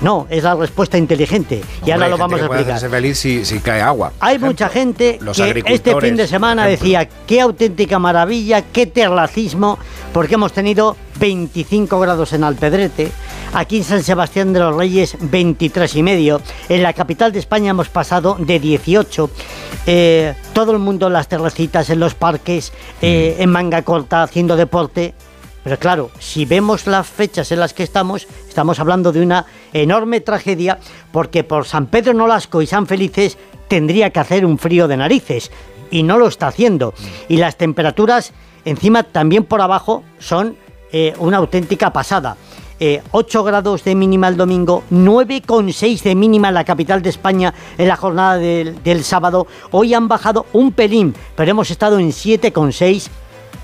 No, 0.00 0.26
es 0.28 0.42
la 0.42 0.56
respuesta 0.56 0.98
inteligente. 0.98 1.62
y 1.86 1.92
ahora 1.92 2.08
lo 2.08 2.18
vamos 2.18 2.40
a 2.42 2.46
explicar. 2.46 2.90
feliz 2.90 3.16
si, 3.16 3.44
si 3.44 3.60
cae 3.60 3.80
agua. 3.80 4.12
Hay 4.18 4.40
mucha 4.40 4.68
gente 4.68 5.18
Los 5.20 5.36
que 5.36 5.62
este 5.66 6.00
fin 6.00 6.16
de 6.16 6.26
semana 6.26 6.66
decía 6.66 7.08
qué 7.26 7.40
auténtica 7.40 8.00
maravilla, 8.00 8.62
qué 8.62 8.86
terracismo, 8.86 9.78
porque 10.12 10.34
hemos 10.34 10.52
tenido 10.52 10.96
25 11.20 12.00
grados 12.00 12.32
en 12.32 12.42
Alpedrete, 12.42 13.10
aquí 13.54 13.78
en 13.78 13.84
San 13.84 14.02
Sebastián 14.02 14.52
de 14.52 14.58
los 14.60 14.74
Reyes 14.76 15.16
23 15.20 15.94
y 15.94 16.02
medio, 16.02 16.40
en 16.68 16.82
la 16.82 16.92
capital 16.92 17.30
de 17.32 17.38
España 17.38 17.70
hemos 17.70 17.88
pasado 17.88 18.36
de 18.38 18.58
18, 18.58 19.30
eh, 19.86 20.34
todo 20.52 20.72
el 20.72 20.80
mundo 20.80 21.06
en 21.06 21.12
las 21.12 21.28
terracitas, 21.28 21.88
en 21.90 22.00
los 22.00 22.14
parques, 22.14 22.72
eh, 23.00 23.36
Mm. 23.38 23.42
en 23.42 23.50
manga 23.50 23.82
corta, 23.82 24.24
haciendo 24.24 24.56
deporte. 24.56 25.14
Pero 25.64 25.78
claro, 25.78 26.10
si 26.18 26.44
vemos 26.44 26.86
las 26.86 27.06
fechas 27.06 27.52
en 27.52 27.60
las 27.60 27.74
que 27.74 27.82
estamos, 27.82 28.26
estamos 28.48 28.78
hablando 28.78 29.12
de 29.12 29.22
una 29.22 29.46
enorme 29.72 30.20
tragedia, 30.20 30.78
porque 31.12 31.44
por 31.44 31.66
San 31.66 31.86
Pedro 31.86 32.14
Nolasco 32.14 32.62
y 32.62 32.66
San 32.66 32.86
Felices 32.86 33.36
tendría 33.68 34.10
que 34.10 34.20
hacer 34.20 34.46
un 34.46 34.58
frío 34.58 34.88
de 34.88 34.96
narices, 34.96 35.50
y 35.90 36.02
no 36.02 36.18
lo 36.18 36.28
está 36.28 36.48
haciendo. 36.48 36.94
Y 37.28 37.36
las 37.36 37.56
temperaturas, 37.56 38.32
encima 38.64 39.02
también 39.02 39.44
por 39.44 39.60
abajo, 39.60 40.04
son 40.18 40.56
eh, 40.92 41.14
una 41.18 41.38
auténtica 41.38 41.92
pasada. 41.92 42.36
Eh, 42.80 43.02
8 43.10 43.42
grados 43.42 43.82
de 43.82 43.96
mínima 43.96 44.28
el 44.28 44.36
domingo, 44.36 44.84
9,6 44.92 46.00
de 46.02 46.14
mínima 46.14 46.48
en 46.48 46.54
la 46.54 46.64
capital 46.64 47.02
de 47.02 47.10
España 47.10 47.52
en 47.76 47.88
la 47.88 47.96
jornada 47.96 48.38
del, 48.38 48.80
del 48.84 49.02
sábado. 49.02 49.48
Hoy 49.72 49.94
han 49.94 50.06
bajado 50.06 50.46
un 50.52 50.70
pelín, 50.70 51.14
pero 51.34 51.50
hemos 51.50 51.72
estado 51.72 51.98
en 51.98 52.10
7,6 52.10 53.08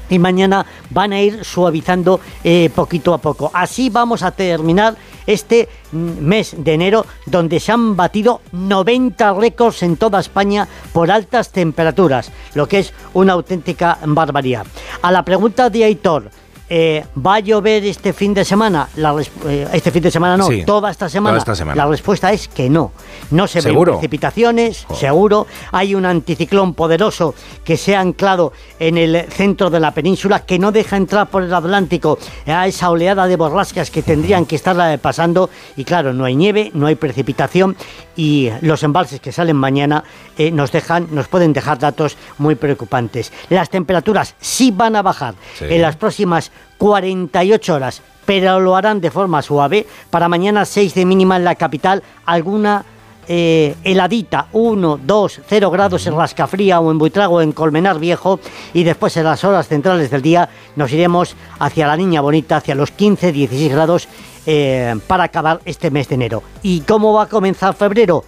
y 0.09 0.19
mañana 0.19 0.67
van 0.91 1.13
a 1.13 1.21
ir 1.21 1.45
suavizando 1.45 2.21
eh, 2.43 2.71
poquito 2.75 3.15
a 3.15 3.19
poco. 3.19 3.51
Así 3.53 3.91
vamos 3.91 4.23
a 4.23 4.31
terminar 4.31 4.97
este 5.27 5.69
mm, 5.93 5.97
mes 6.21 6.55
de 6.59 6.75
enero 6.75 7.07
donde 7.27 7.61
se 7.61 7.73
han 7.73 7.97
batido 7.97 8.41
90 8.53 9.35
récords 9.35 9.83
en 9.83 9.97
toda 9.97 10.21
España 10.21 10.69
por 10.93 11.11
altas 11.11 11.51
temperaturas, 11.51 12.31
lo 12.55 12.69
que 12.69 12.81
es 12.81 12.93
una 13.15 13.33
auténtica 13.33 13.99
barbaridad. 14.05 14.67
A 15.03 15.11
la 15.11 15.25
pregunta 15.25 15.71
de 15.71 15.85
Aitor, 15.85 16.31
eh, 16.77 17.05
¿Va 17.25 17.37
a 17.37 17.39
llover 17.39 17.85
este 17.85 18.13
fin 18.13 18.35
de 18.35 18.45
semana? 18.45 18.89
La 18.97 19.15
eh, 19.47 19.69
este 19.75 19.93
fin 19.93 20.03
de 20.03 20.11
semana 20.11 20.37
no, 20.37 20.49
Sí, 20.49 20.65
toda 20.65 20.91
esta 20.91 21.09
semana. 21.09 21.35
toda 21.35 21.39
esta 21.39 21.55
semana. 21.55 21.77
La 21.77 21.89
respuesta 21.89 22.33
es 22.33 22.49
que 22.49 22.69
no. 22.69 22.91
No 23.31 23.47
se 23.47 23.61
ven 23.61 23.71
¿Seguro? 23.71 23.93
precipitaciones, 23.93 24.85
seguro. 24.93 25.47
Hay 25.71 25.95
un 25.95 26.05
anticiclón 26.05 26.75
poderoso 26.75 27.37
que 27.63 27.77
se 27.77 27.95
ha 27.95 28.01
anclado 28.01 28.53
en 28.81 28.99
el 28.99 29.25
centro 29.31 29.71
de 29.71 29.79
la 29.79 29.93
península 29.95 30.41
que 30.41 30.59
no 30.59 30.73
deja 30.73 30.97
entrar 30.97 31.29
por 31.29 31.45
el 31.45 31.55
Atlántico 31.55 32.19
a 32.45 32.67
esa 32.67 32.91
oleada 32.91 33.29
de 33.29 33.37
borrascas 33.37 33.93
que 33.93 34.03
tendrían 34.03 34.45
que 34.45 34.57
estar 34.57 34.99
pasando. 34.99 35.51
Y 35.77 35.85
claro, 35.85 36.13
no 36.13 36.25
hay 36.25 36.35
nieve, 36.35 36.73
no 36.75 36.89
hay 36.89 36.97
precipitación 36.97 37.77
y 38.17 38.51
los 38.63 38.83
embalses 38.83 39.21
que 39.21 39.31
salen 39.31 39.55
mañana 39.55 40.03
eh, 40.39 40.51
nos 40.51 40.73
dejan, 40.73 41.09
nos 41.11 41.29
pueden 41.29 41.53
dejar 41.53 41.79
datos 41.79 42.17
muy 42.39 42.55
preocupantes. 42.55 43.33
Las 43.51 43.71
temperaturas 43.71 44.35
sí 44.41 44.71
van 44.71 44.97
a 44.97 45.03
bajar 45.03 45.35
Sí. 45.59 45.67
en 45.69 45.83
las 45.83 45.97
próximas 45.97 46.51
48 46.79 47.75
horas, 47.75 48.03
pero 48.25 48.61
lo 48.61 48.77
harán 48.77 49.01
de 49.01 49.11
forma 49.11 49.43
suave. 49.43 49.87
Para 50.11 50.29
mañana 50.29 50.65
6 50.65 50.95
de 50.95 51.05
mínima 51.05 51.37
en 51.37 51.45
la 51.45 51.55
capital, 51.55 52.03
alguna 52.27 52.85
eh, 53.27 53.75
heladita, 53.85 54.49
1, 54.53 55.01
2, 55.03 55.41
0 55.49 55.71
grados 55.71 56.07
en 56.07 56.15
Rascafría 56.15 56.81
o 56.81 56.91
en 56.91 56.99
Buitrago 56.99 57.37
o 57.37 57.41
en 57.41 57.53
Colmenar 57.53 57.99
Viejo 57.99 58.39
y 58.75 58.85
después 58.85 59.17
en 59.17 59.25
las 59.25 59.43
horas 59.45 59.67
centrales 59.67 60.11
del 60.11 60.21
día 60.21 60.51
nos 60.77 60.93
iremos 60.93 61.35
hacia 61.59 61.87
la 61.87 61.97
Niña 61.97 62.21
Bonita, 62.21 62.57
hacia 62.59 62.75
los 62.75 62.91
15, 62.91 63.33
16 63.33 63.73
grados 63.73 64.09
eh, 64.45 64.95
para 65.07 65.25
acabar 65.25 65.61
este 65.65 65.91
mes 65.91 66.07
de 66.09 66.17
enero. 66.17 66.43
¿Y 66.63 66.81
cómo 66.81 67.15
va 67.15 67.23
a 67.23 67.29
comenzar 67.29 67.73
febrero? 67.75 68.25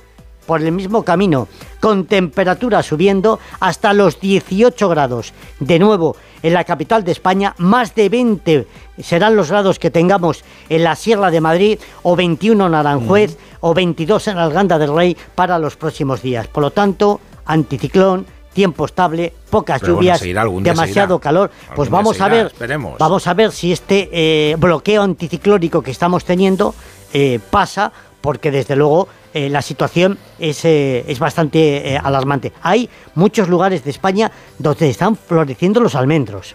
Por 0.46 0.62
el 0.62 0.72
mismo 0.72 1.02
camino, 1.02 1.48
con 1.80 2.06
temperatura 2.06 2.82
subiendo 2.82 3.38
hasta 3.60 3.92
los 3.92 4.20
18 4.20 4.88
grados. 4.88 5.32
De 5.60 5.78
nuevo, 5.78 6.16
en 6.42 6.54
la 6.54 6.64
capital 6.64 7.04
de 7.04 7.12
España, 7.12 7.54
más 7.58 7.94
de 7.94 8.08
20 8.08 8.66
serán 9.02 9.36
los 9.36 9.50
grados 9.50 9.78
que 9.78 9.90
tengamos 9.90 10.44
en 10.68 10.84
la 10.84 10.96
Sierra 10.96 11.30
de 11.30 11.40
Madrid, 11.40 11.78
o 12.02 12.16
21 12.16 12.66
en 12.66 12.74
Aranjuez, 12.74 13.36
o 13.60 13.74
22 13.74 14.28
en 14.28 14.38
Alganda 14.38 14.78
del 14.78 14.94
Rey 14.94 15.16
para 15.34 15.58
los 15.58 15.76
próximos 15.76 16.22
días. 16.22 16.46
Por 16.46 16.62
lo 16.62 16.70
tanto, 16.70 17.20
anticiclón, 17.44 18.26
tiempo 18.52 18.86
estable, 18.86 19.32
pocas 19.50 19.80
Pero 19.80 19.96
lluvias, 19.96 20.22
demasiado 20.62 21.18
calor. 21.18 21.50
Pues 21.74 21.90
vamos 21.90 22.20
a 22.20 22.28
ver, 22.28 22.46
esperemos. 22.46 22.96
vamos 22.98 23.26
a 23.26 23.34
ver 23.34 23.52
si 23.52 23.72
este 23.72 24.08
eh, 24.12 24.56
bloqueo 24.56 25.02
anticiclónico 25.02 25.82
que 25.82 25.90
estamos 25.90 26.24
teniendo 26.24 26.74
eh, 27.12 27.38
pasa, 27.50 27.92
porque 28.20 28.50
desde 28.50 28.74
luego 28.76 29.08
eh, 29.34 29.48
la 29.50 29.62
situación 29.62 30.18
es, 30.38 30.64
eh, 30.64 31.04
es 31.08 31.18
bastante 31.18 31.94
eh, 31.94 31.98
alarmante. 32.02 32.52
Hay 32.62 32.88
muchos 33.14 33.48
lugares 33.48 33.84
de 33.84 33.90
España 33.90 34.30
donde 34.58 34.88
están 34.88 35.16
floreciendo 35.16 35.80
los 35.80 35.94
almendros. 35.94 36.54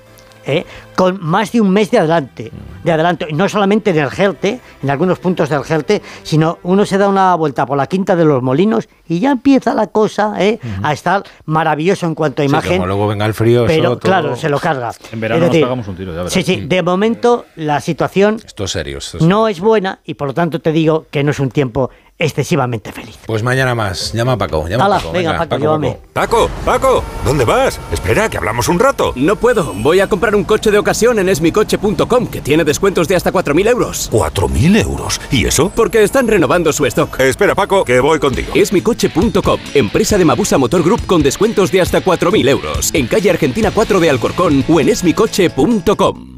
con 0.95 1.19
más 1.23 1.51
de 1.51 1.61
un 1.61 1.69
mes 1.69 1.91
de 1.91 1.99
adelante, 1.99 2.51
de 2.83 2.91
adelanto, 2.91 3.25
y 3.29 3.33
no 3.33 3.47
solamente 3.47 3.91
en 3.91 3.99
el 3.99 4.09
Gelte, 4.09 4.59
en 4.81 4.89
algunos 4.89 5.19
puntos 5.19 5.49
del 5.49 5.63
Gelte, 5.63 6.01
sino 6.23 6.57
uno 6.63 6.83
se 6.85 6.97
da 6.97 7.07
una 7.09 7.35
vuelta 7.35 7.65
por 7.67 7.77
la 7.77 7.85
Quinta 7.87 8.15
de 8.15 8.25
los 8.25 8.41
Molinos 8.41 8.89
y 9.07 9.19
ya 9.19 9.31
empieza 9.31 9.73
la 9.75 9.87
cosa 9.87 10.33
a 10.35 10.93
estar 10.93 11.23
maravilloso 11.45 12.07
en 12.07 12.15
cuanto 12.15 12.41
a 12.41 12.45
Sí, 12.45 12.49
imagen. 12.49 12.73
como 12.77 12.87
luego 12.87 13.07
venga 13.07 13.25
el 13.27 13.33
frío, 13.35 13.65
pero 13.67 13.81
eso 13.83 13.97
todo- 13.97 13.99
claro, 13.99 14.35
se 14.35 14.49
lo 14.49 14.59
carga. 14.59 14.91
En 15.11 15.19
verano 15.19 15.37
Es 15.37 15.41
nos 15.41 15.51
decir, 15.51 15.63
pegamos 15.65 15.87
un 15.87 15.95
tiro, 15.95 16.11
ya 16.11 16.17
verás. 16.17 16.33
Sí, 16.33 16.41
sí, 16.43 16.61
de 16.65 16.81
momento 16.81 17.45
la 17.55 17.79
situación 17.79 18.37
Esto 18.43 18.63
es 18.63 18.71
serio. 18.71 18.97
esto 18.97 19.17
es- 19.17 19.23
no 19.23 19.47
es 19.47 19.59
buena 19.59 19.99
y 20.05 20.15
por 20.15 20.27
lo 20.27 20.33
tanto 20.33 20.59
te 20.59 20.71
digo 20.71 21.05
que 21.11 21.23
no 21.23 21.31
es 21.31 21.39
un 21.39 21.49
tiempo 21.49 21.91
excesivamente 22.21 22.91
feliz. 22.91 23.17
Pues 23.25 23.43
mañana 23.43 23.75
más. 23.75 24.13
Llama 24.13 24.33
a 24.33 24.37
Paco. 24.37 24.67
Llama 24.67 24.85
a 24.85 24.89
Paco. 24.99 25.11
venga, 25.11 25.37
Paco, 25.37 25.57
llévame. 25.57 25.97
Paco, 26.13 26.49
Paco, 26.63 27.03
¿dónde 27.25 27.45
vas? 27.45 27.79
Espera, 27.91 28.29
que 28.29 28.37
hablamos 28.37 28.69
un 28.69 28.79
rato. 28.79 29.11
No 29.15 29.35
puedo. 29.35 29.73
Voy 29.73 29.99
a 29.99 30.07
comprar 30.07 30.35
un 30.35 30.43
coche 30.43 30.71
de 30.71 30.77
ocasión 30.77 31.19
en 31.19 31.29
esmicoche.com, 31.29 32.27
que 32.27 32.41
tiene 32.41 32.63
descuentos 32.63 33.07
de 33.07 33.15
hasta 33.15 33.31
4.000 33.31 33.67
euros. 33.69 34.09
¿4.000 34.11 34.81
euros? 34.81 35.19
¿Y 35.31 35.45
eso? 35.45 35.71
Porque 35.75 36.03
están 36.03 36.27
renovando 36.27 36.71
su 36.71 36.85
stock. 36.85 37.19
Espera, 37.19 37.55
Paco, 37.55 37.83
que 37.83 37.99
voy 37.99 38.19
contigo. 38.19 38.53
Esmicoche.com, 38.55 39.59
empresa 39.73 40.17
de 40.17 40.25
Mabusa 40.25 40.57
Motor 40.57 40.83
Group 40.83 41.05
con 41.05 41.23
descuentos 41.23 41.71
de 41.71 41.81
hasta 41.81 42.03
4.000 42.03 42.47
euros. 42.49 42.91
En 42.93 43.07
calle 43.07 43.29
Argentina 43.29 43.71
4 43.73 43.99
de 43.99 44.09
Alcorcón 44.09 44.63
o 44.69 44.79
en 44.79 44.89
esmicoche.com. 44.89 46.37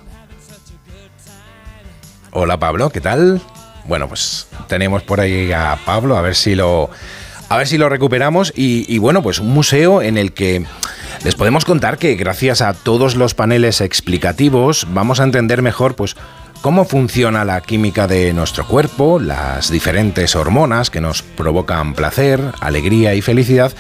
Hola 2.40 2.57
Pablo, 2.57 2.88
¿qué 2.90 3.01
tal? 3.01 3.40
Bueno, 3.87 4.07
pues 4.07 4.46
tenemos 4.68 5.03
por 5.03 5.18
ahí 5.18 5.51
a 5.51 5.77
Pablo, 5.85 6.16
a 6.16 6.20
ver 6.20 6.37
si 6.37 6.55
lo, 6.55 6.88
a 7.48 7.57
ver 7.57 7.66
si 7.66 7.79
lo 7.79 7.88
recuperamos. 7.88 8.53
Y, 8.55 8.87
y 8.87 8.98
bueno, 8.98 9.24
pues 9.24 9.40
un 9.40 9.48
museo 9.48 10.03
en 10.03 10.16
el 10.16 10.33
que 10.33 10.64
les 11.24 11.35
podemos 11.35 11.64
contar 11.64 11.98
que 11.98 12.14
gracias 12.14 12.62
a 12.62 12.74
todos 12.74 13.16
los 13.16 13.35
paneles 13.35 13.81
explicativos 13.81 14.87
vamos 14.90 15.18
a 15.18 15.24
entender 15.24 15.62
mejor, 15.62 15.96
pues 15.96 16.14
cómo 16.61 16.85
funciona 16.85 17.44
la 17.44 17.61
química 17.61 18.07
de 18.07 18.33
nuestro 18.33 18.64
cuerpo, 18.68 19.18
las 19.18 19.68
diferentes 19.68 20.37
hormonas 20.37 20.90
que 20.90 21.01
nos 21.01 21.22
provocan 21.22 21.94
placer, 21.94 22.40
alegría 22.61 23.16
y 23.16 23.20
felicidad. 23.20 23.72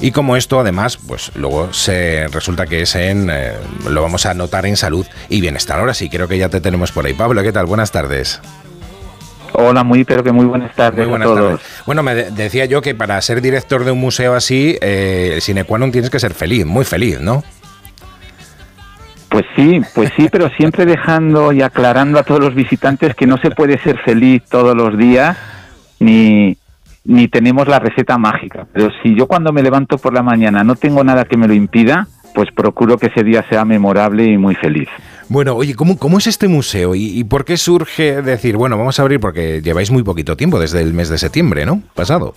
Y 0.00 0.12
como 0.12 0.36
esto 0.36 0.60
además, 0.60 0.96
pues 0.96 1.32
luego 1.34 1.72
se 1.72 2.28
resulta 2.28 2.66
que 2.66 2.82
es 2.82 2.94
en, 2.94 3.28
eh, 3.32 3.52
lo 3.90 4.00
vamos 4.02 4.26
a 4.26 4.34
notar 4.34 4.64
en 4.66 4.76
salud 4.76 5.04
y 5.28 5.40
bienestar. 5.40 5.80
Ahora 5.80 5.92
sí, 5.92 6.08
creo 6.08 6.28
que 6.28 6.38
ya 6.38 6.48
te 6.48 6.60
tenemos 6.60 6.92
por 6.92 7.04
ahí. 7.04 7.14
Pablo, 7.14 7.42
¿qué 7.42 7.50
tal? 7.52 7.66
Buenas 7.66 7.90
tardes. 7.90 8.40
Hola, 9.54 9.82
muy, 9.82 10.04
pero 10.04 10.22
que 10.22 10.30
muy 10.30 10.46
buenas 10.46 10.72
tardes 10.76 11.00
Muy 11.00 11.08
buenas 11.08 11.26
a 11.28 11.34
todos. 11.34 11.60
tardes. 11.60 11.66
Bueno, 11.84 12.04
me 12.04 12.14
de- 12.14 12.30
decía 12.30 12.66
yo 12.66 12.80
que 12.80 12.94
para 12.94 13.20
ser 13.20 13.40
director 13.42 13.84
de 13.84 13.90
un 13.90 13.98
museo 13.98 14.34
así, 14.36 14.78
eh, 14.80 15.32
el 15.34 15.42
sine 15.42 15.64
qua 15.64 15.78
non 15.82 15.90
tienes 15.90 16.10
que 16.14 16.20
ser 16.22 16.30
feliz, 16.32 16.62
muy 16.64 16.84
feliz, 16.84 17.18
¿no? 17.18 17.42
Pues 19.30 19.44
sí, 19.56 19.80
pues 19.96 20.12
sí, 20.16 20.28
pero 20.30 20.48
siempre 20.56 20.86
dejando 20.86 21.50
y 21.52 21.60
aclarando 21.62 22.20
a 22.20 22.22
todos 22.22 22.40
los 22.40 22.54
visitantes 22.54 23.16
que 23.16 23.26
no 23.26 23.36
se 23.38 23.50
puede 23.50 23.82
ser 23.82 23.98
feliz 24.04 24.42
todos 24.48 24.76
los 24.76 24.96
días, 24.96 25.36
ni, 25.98 26.56
ni 27.04 27.28
tenemos 27.28 27.68
la 27.68 27.78
receta 27.78 28.18
mágica. 28.18 28.66
Pero 28.72 28.90
si 29.02 29.14
yo 29.14 29.26
cuando 29.26 29.52
me 29.52 29.62
levanto 29.62 29.98
por 29.98 30.12
la 30.12 30.22
mañana 30.22 30.64
no 30.64 30.74
tengo 30.74 31.02
nada 31.04 31.24
que 31.24 31.36
me 31.36 31.48
lo 31.48 31.54
impida, 31.54 32.06
pues 32.34 32.48
procuro 32.54 32.98
que 32.98 33.06
ese 33.06 33.24
día 33.24 33.44
sea 33.48 33.64
memorable 33.64 34.24
y 34.24 34.38
muy 34.38 34.54
feliz. 34.54 34.88
Bueno, 35.28 35.54
oye, 35.54 35.74
¿cómo, 35.74 35.98
cómo 35.98 36.18
es 36.18 36.26
este 36.26 36.48
museo 36.48 36.94
y, 36.94 37.18
y 37.18 37.24
por 37.24 37.44
qué 37.44 37.56
surge 37.56 38.22
decir, 38.22 38.56
bueno, 38.56 38.78
vamos 38.78 38.98
a 38.98 39.02
abrir 39.02 39.20
porque 39.20 39.60
lleváis 39.60 39.90
muy 39.90 40.02
poquito 40.02 40.36
tiempo, 40.36 40.58
desde 40.58 40.80
el 40.80 40.94
mes 40.94 41.08
de 41.08 41.18
septiembre, 41.18 41.66
¿no? 41.66 41.82
Pasado. 41.94 42.34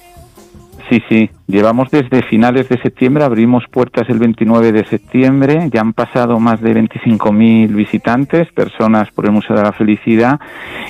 Sí, 0.92 1.02
sí, 1.08 1.30
llevamos 1.48 1.90
desde 1.90 2.22
finales 2.22 2.68
de 2.68 2.78
septiembre, 2.82 3.24
abrimos 3.24 3.64
puertas 3.72 4.10
el 4.10 4.20
29 4.20 4.74
de 4.74 4.84
septiembre, 4.84 5.70
ya 5.72 5.80
han 5.80 5.94
pasado 5.94 6.38
más 6.38 6.60
de 6.60 6.74
25.000 6.74 7.74
visitantes, 7.74 8.52
personas 8.52 9.10
por 9.12 9.24
el 9.26 9.32
Museo 9.32 9.56
de 9.56 9.64
la 9.64 9.72
Felicidad, 9.72 10.38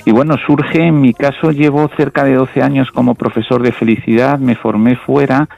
y 0.04 0.10
bueno, 0.10 0.34
surge, 0.44 0.88
en 0.88 1.00
mi 1.00 1.14
caso, 1.14 1.52
llevo 1.52 1.88
cerca 1.96 2.24
de 2.24 2.34
12 2.34 2.62
años 2.62 2.90
como 2.90 3.14
profesor 3.14 3.62
de 3.62 3.70
felicidad, 3.70 4.40
me 4.40 4.56
formé 4.56 4.96
fuera 4.96 5.48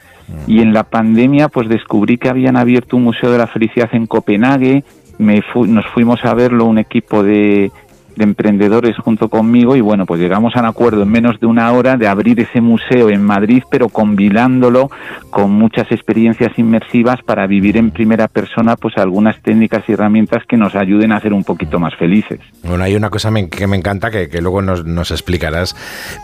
y 0.45 0.61
en 0.61 0.73
la 0.73 0.83
pandemia 0.83 1.49
pues 1.49 1.67
descubrí 1.67 2.19
que 2.19 2.29
habían 2.29 2.55
abierto 2.55 2.97
un 2.97 3.03
Museo 3.05 3.31
de 3.31 3.39
la 3.39 3.47
Felicidad 3.47 3.89
en 3.93 4.05
Copenhague, 4.05 4.83
me 5.17 5.41
fu- 5.41 5.65
nos 5.65 5.87
fuimos 5.87 6.23
a 6.23 6.35
verlo 6.35 6.65
un 6.65 6.77
equipo 6.77 7.23
de 7.23 7.71
de 8.15 8.23
emprendedores 8.23 8.97
junto 8.97 9.29
conmigo 9.29 9.75
y 9.75 9.81
bueno, 9.81 10.05
pues 10.05 10.19
llegamos 10.19 10.55
a 10.55 10.59
un 10.59 10.65
acuerdo 10.65 11.03
en 11.03 11.09
menos 11.09 11.39
de 11.39 11.45
una 11.45 11.71
hora 11.71 11.97
de 11.97 12.07
abrir 12.07 12.39
ese 12.39 12.61
museo 12.61 13.09
en 13.09 13.23
Madrid, 13.23 13.63
pero 13.69 13.89
combinándolo 13.89 14.89
con 15.29 15.51
muchas 15.51 15.91
experiencias 15.91 16.57
inmersivas 16.57 17.21
para 17.23 17.47
vivir 17.47 17.77
en 17.77 17.91
primera 17.91 18.27
persona 18.27 18.75
pues 18.75 18.97
algunas 18.97 19.41
técnicas 19.41 19.83
y 19.87 19.93
herramientas 19.93 20.43
que 20.47 20.57
nos 20.57 20.75
ayuden 20.75 21.11
a 21.11 21.19
ser 21.19 21.33
un 21.33 21.43
poquito 21.43 21.79
más 21.79 21.95
felices. 21.95 22.39
Bueno, 22.63 22.83
hay 22.83 22.95
una 22.95 23.09
cosa 23.09 23.31
que 23.49 23.67
me 23.67 23.77
encanta 23.77 24.11
que, 24.11 24.29
que 24.29 24.41
luego 24.41 24.61
nos, 24.61 24.85
nos 24.85 25.11
explicarás, 25.11 25.75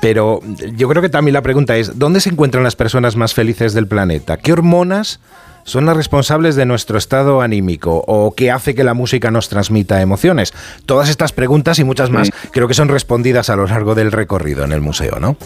pero 0.01 0.39
yo 0.75 0.87
creo 0.87 1.01
que 1.01 1.09
también 1.09 1.33
la 1.33 1.41
pregunta 1.41 1.75
es, 1.77 1.97
¿dónde 1.99 2.19
se 2.19 2.29
encuentran 2.29 2.63
las 2.63 2.75
personas 2.75 3.15
más 3.15 3.33
felices 3.33 3.73
del 3.73 3.87
planeta? 3.87 4.37
¿Qué 4.37 4.53
hormonas 4.53 5.19
son 5.63 5.85
las 5.85 5.97
responsables 5.97 6.55
de 6.55 6.65
nuestro 6.65 6.97
estado 6.97 7.41
anímico 7.41 8.03
o 8.07 8.33
qué 8.35 8.51
hace 8.51 8.75
que 8.75 8.83
la 8.83 8.93
música 8.93 9.31
nos 9.31 9.49
transmita 9.49 10.01
emociones? 10.01 10.53
Todas 10.85 11.09
estas 11.09 11.31
preguntas 11.33 11.79
y 11.79 11.83
muchas 11.83 12.09
más 12.09 12.31
creo 12.51 12.67
que 12.67 12.73
son 12.73 12.89
respondidas 12.89 13.49
a 13.49 13.55
lo 13.55 13.65
largo 13.65 13.95
del 13.95 14.11
recorrido 14.11 14.63
en 14.63 14.71
el 14.71 14.81
museo, 14.81 15.19
¿no? 15.19 15.37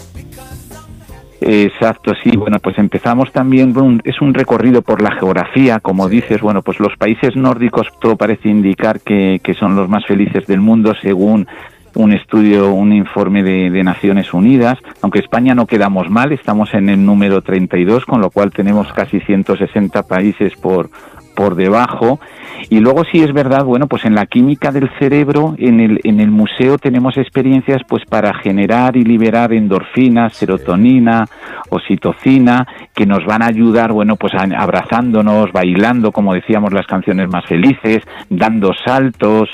Exacto, 1.40 2.12
sí. 2.22 2.36
Bueno, 2.36 2.58
pues 2.60 2.78
empezamos 2.78 3.30
también, 3.30 3.74
es 4.04 4.20
un 4.20 4.34
recorrido 4.34 4.82
por 4.82 5.02
la 5.02 5.12
geografía, 5.12 5.80
como 5.80 6.08
dices, 6.08 6.40
bueno, 6.40 6.62
pues 6.62 6.80
los 6.80 6.96
países 6.96 7.36
nórdicos 7.36 7.88
todo 8.00 8.16
parece 8.16 8.48
indicar 8.48 9.00
que, 9.00 9.40
que 9.44 9.54
son 9.54 9.76
los 9.76 9.88
más 9.88 10.06
felices 10.06 10.46
del 10.46 10.60
mundo 10.60 10.94
según 11.00 11.46
un 11.96 12.12
estudio, 12.12 12.72
un 12.72 12.92
informe 12.92 13.42
de, 13.42 13.70
de 13.70 13.82
Naciones 13.82 14.32
Unidas, 14.32 14.78
aunque 15.02 15.18
España 15.18 15.54
no 15.54 15.66
quedamos 15.66 16.08
mal, 16.10 16.32
estamos 16.32 16.72
en 16.74 16.88
el 16.88 17.04
número 17.04 17.42
32, 17.42 18.04
con 18.04 18.20
lo 18.20 18.30
cual 18.30 18.50
tenemos 18.52 18.92
casi 18.92 19.20
160 19.20 20.02
países 20.04 20.54
por, 20.56 20.90
por 21.34 21.54
debajo. 21.56 22.20
Y 22.70 22.80
luego 22.80 23.02
sí 23.10 23.22
es 23.22 23.32
verdad, 23.32 23.64
bueno, 23.64 23.86
pues 23.86 24.04
en 24.06 24.14
la 24.14 24.26
química 24.26 24.72
del 24.72 24.88
cerebro, 24.98 25.54
en 25.58 25.80
el, 25.80 26.00
en 26.04 26.20
el 26.20 26.30
museo 26.30 26.78
tenemos 26.78 27.16
experiencias 27.18 27.82
pues 27.86 28.04
para 28.06 28.32
generar 28.34 28.96
y 28.96 29.04
liberar 29.04 29.52
endorfinas, 29.52 30.34
serotonina, 30.34 31.26
oxitocina, 31.70 32.66
que 32.94 33.06
nos 33.06 33.24
van 33.24 33.42
a 33.42 33.46
ayudar, 33.46 33.92
bueno, 33.92 34.16
pues 34.16 34.32
a- 34.34 34.48
abrazándonos, 34.62 35.52
bailando, 35.52 36.12
como 36.12 36.34
decíamos, 36.34 36.72
las 36.72 36.86
canciones 36.86 37.28
más 37.28 37.44
felices, 37.46 38.02
dando 38.30 38.72
saltos, 38.84 39.48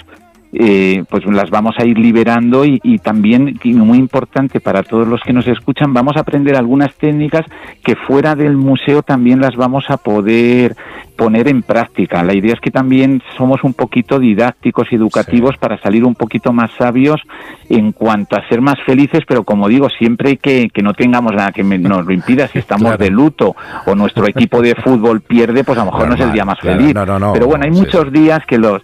eh, 0.53 1.05
pues 1.09 1.25
las 1.27 1.49
vamos 1.51 1.75
a 1.79 1.85
ir 1.87 1.99
liberando 1.99 2.65
y, 2.65 2.79
y 2.83 2.99
también, 2.99 3.59
y 3.63 3.73
muy 3.73 3.99
importante 3.99 4.61
para 4.61 4.83
todos 4.83 5.09
los 5.09 5.21
que 5.23 5.33
nos 5.33 5.47
escuchan, 5.49 5.95
vamos 5.95 6.17
a 6.17 6.21
aprender 6.21 6.57
algunas 6.57 6.95
técnicas 6.95 7.47
que 7.83 7.97
fuera 7.97 8.35
del 8.35 8.57
museo 8.57 9.03
también 9.03 9.41
las 9.41 9.57
vamos 9.57 9.85
a 9.89 9.97
poder 9.97 10.77
poner 11.17 11.49
en 11.49 11.63
práctica. 11.63 12.23
La 12.23 12.35
idea 12.35 12.55
es 12.55 12.61
que 12.61 12.71
también 12.71 13.23
somos 13.37 13.65
un 13.65 13.75
poquito 13.75 14.19
didácticos 14.19 14.89
y 14.91 14.97
educativos 14.97 15.57
para 15.59 15.79
salir 15.81 16.05
un 16.05 16.15
poquito 16.15 16.53
más 16.53 16.71
sabios 16.79 17.21
en 17.69 17.93
cuanto 17.93 18.37
a 18.37 18.47
ser 18.49 18.61
más 18.61 18.77
felices, 18.85 19.21
pero 19.27 19.45
como 19.45 19.69
digo, 19.69 19.89
siempre 19.89 20.37
que, 20.37 20.69
que 20.73 20.83
no 20.83 20.93
tengamos 20.95 21.33
nada 21.33 21.53
que 21.53 21.63
me- 21.65 21.79
nos 21.79 22.05
lo 22.07 22.13
impida, 22.13 22.49
si 22.49 22.59
estamos 22.59 22.99
de 22.99 23.11
luto 23.11 23.55
o 23.87 23.95
nuestro 23.95 24.27
equipo 24.27 24.61
de 24.61 24.75
fútbol 24.75 25.21
pierde, 25.21 25.65
pues 25.65 25.79
a 25.79 25.85
lo 25.85 25.93
mejor 25.93 26.09
no 26.09 26.15
es 26.15 26.21
el 26.21 26.33
día 26.33 26.45
más 26.45 26.59
claro, 26.59 26.79
feliz. 26.79 26.95
no, 26.95 27.07
no, 27.07 27.19
no, 27.19 27.33
pero 27.33 27.47
bueno, 27.47 27.65
hay 27.65 27.73
sí, 27.73 27.81
muchos 27.81 28.13
días 28.13 28.45
que 28.47 28.59
los 28.59 28.83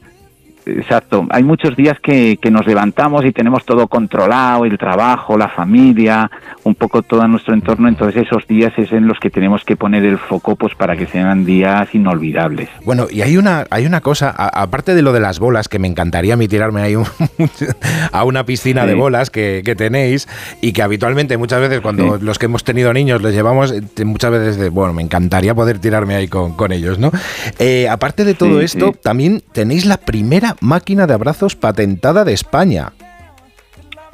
Exacto. 0.68 1.26
Hay 1.31 1.42
muchos 1.42 1.76
días 1.76 1.98
que, 2.00 2.38
que 2.40 2.50
nos 2.50 2.66
levantamos 2.66 3.24
y 3.24 3.33
tenemos 3.33 3.64
todo 3.64 3.88
controlado, 3.88 4.64
el 4.64 4.76
trabajo, 4.78 5.37
la 5.38 5.48
familia, 5.48 6.31
un 6.64 6.74
poco 6.74 7.02
todo 7.02 7.26
nuestro 7.28 7.54
entorno. 7.54 7.88
Entonces 7.88 8.26
esos 8.26 8.46
días 8.46 8.72
es 8.76 8.92
en 8.92 9.07
los 9.07 9.18
que 9.18 9.31
tenemos 9.31 9.64
que 9.64 9.76
poner 9.76 10.04
el 10.04 10.18
foco 10.18 10.57
pues 10.57 10.74
para 10.74 10.96
que 10.96 11.07
sean 11.07 11.44
días 11.44 11.94
inolvidables. 11.94 12.68
Bueno, 12.85 13.07
y 13.11 13.22
hay 13.22 13.37
una, 13.37 13.66
hay 13.70 13.87
una 13.87 14.00
cosa, 14.00 14.35
a- 14.37 14.62
aparte 14.62 14.94
de 14.94 15.02
lo 15.02 15.12
de 15.12 15.20
las 15.20 15.38
bolas, 15.38 15.68
que 15.68 15.78
me 15.78 15.88
encantaría 15.88 16.35
a 16.35 16.37
mí 16.37 16.48
tirarme 16.48 16.83
ahí 16.83 16.96
un- 16.96 17.07
a 18.12 18.24
una 18.24 18.44
piscina 18.44 18.87
de 18.87 18.94
bolas 18.94 19.31
que, 19.31 19.62
que 19.64 19.74
tenéis 19.74 20.28
y 20.61 20.72
que 20.72 20.83
habitualmente 20.83 21.37
muchas 21.37 21.61
veces 21.61 21.81
cuando 21.81 22.18
Sí. 22.18 22.24
los 22.24 22.38
que 22.38 22.46
hemos 22.46 22.64
tenido 22.64 22.92
niños 22.92 23.22
les 23.22 23.35
llevamos, 23.35 23.72
eh, 23.72 24.04
muchas 24.04 24.31
veces 24.31 24.57
de, 24.57 24.68
bueno, 24.70 24.92
me 24.92 25.02
encantaría 25.02 25.54
poder 25.54 25.78
tirarme 25.78 26.14
ahí 26.14 26.28
con, 26.28 26.52
con 26.54 26.72
ellos, 26.72 26.98
¿no? 26.98 27.11
Eh, 27.59 27.88
aparte 27.88 28.24
de 28.24 28.35
todo 28.35 28.59
Sí, 28.61 28.64
esto, 28.64 28.92
también 29.02 29.42
tenéis 29.52 29.85
la 29.87 29.96
primera 29.96 30.57
máquina 30.61 31.07
de 31.07 31.14
abrazos 31.14 31.57
patentada 31.57 32.25
de 32.25 32.33
España. 32.33 32.92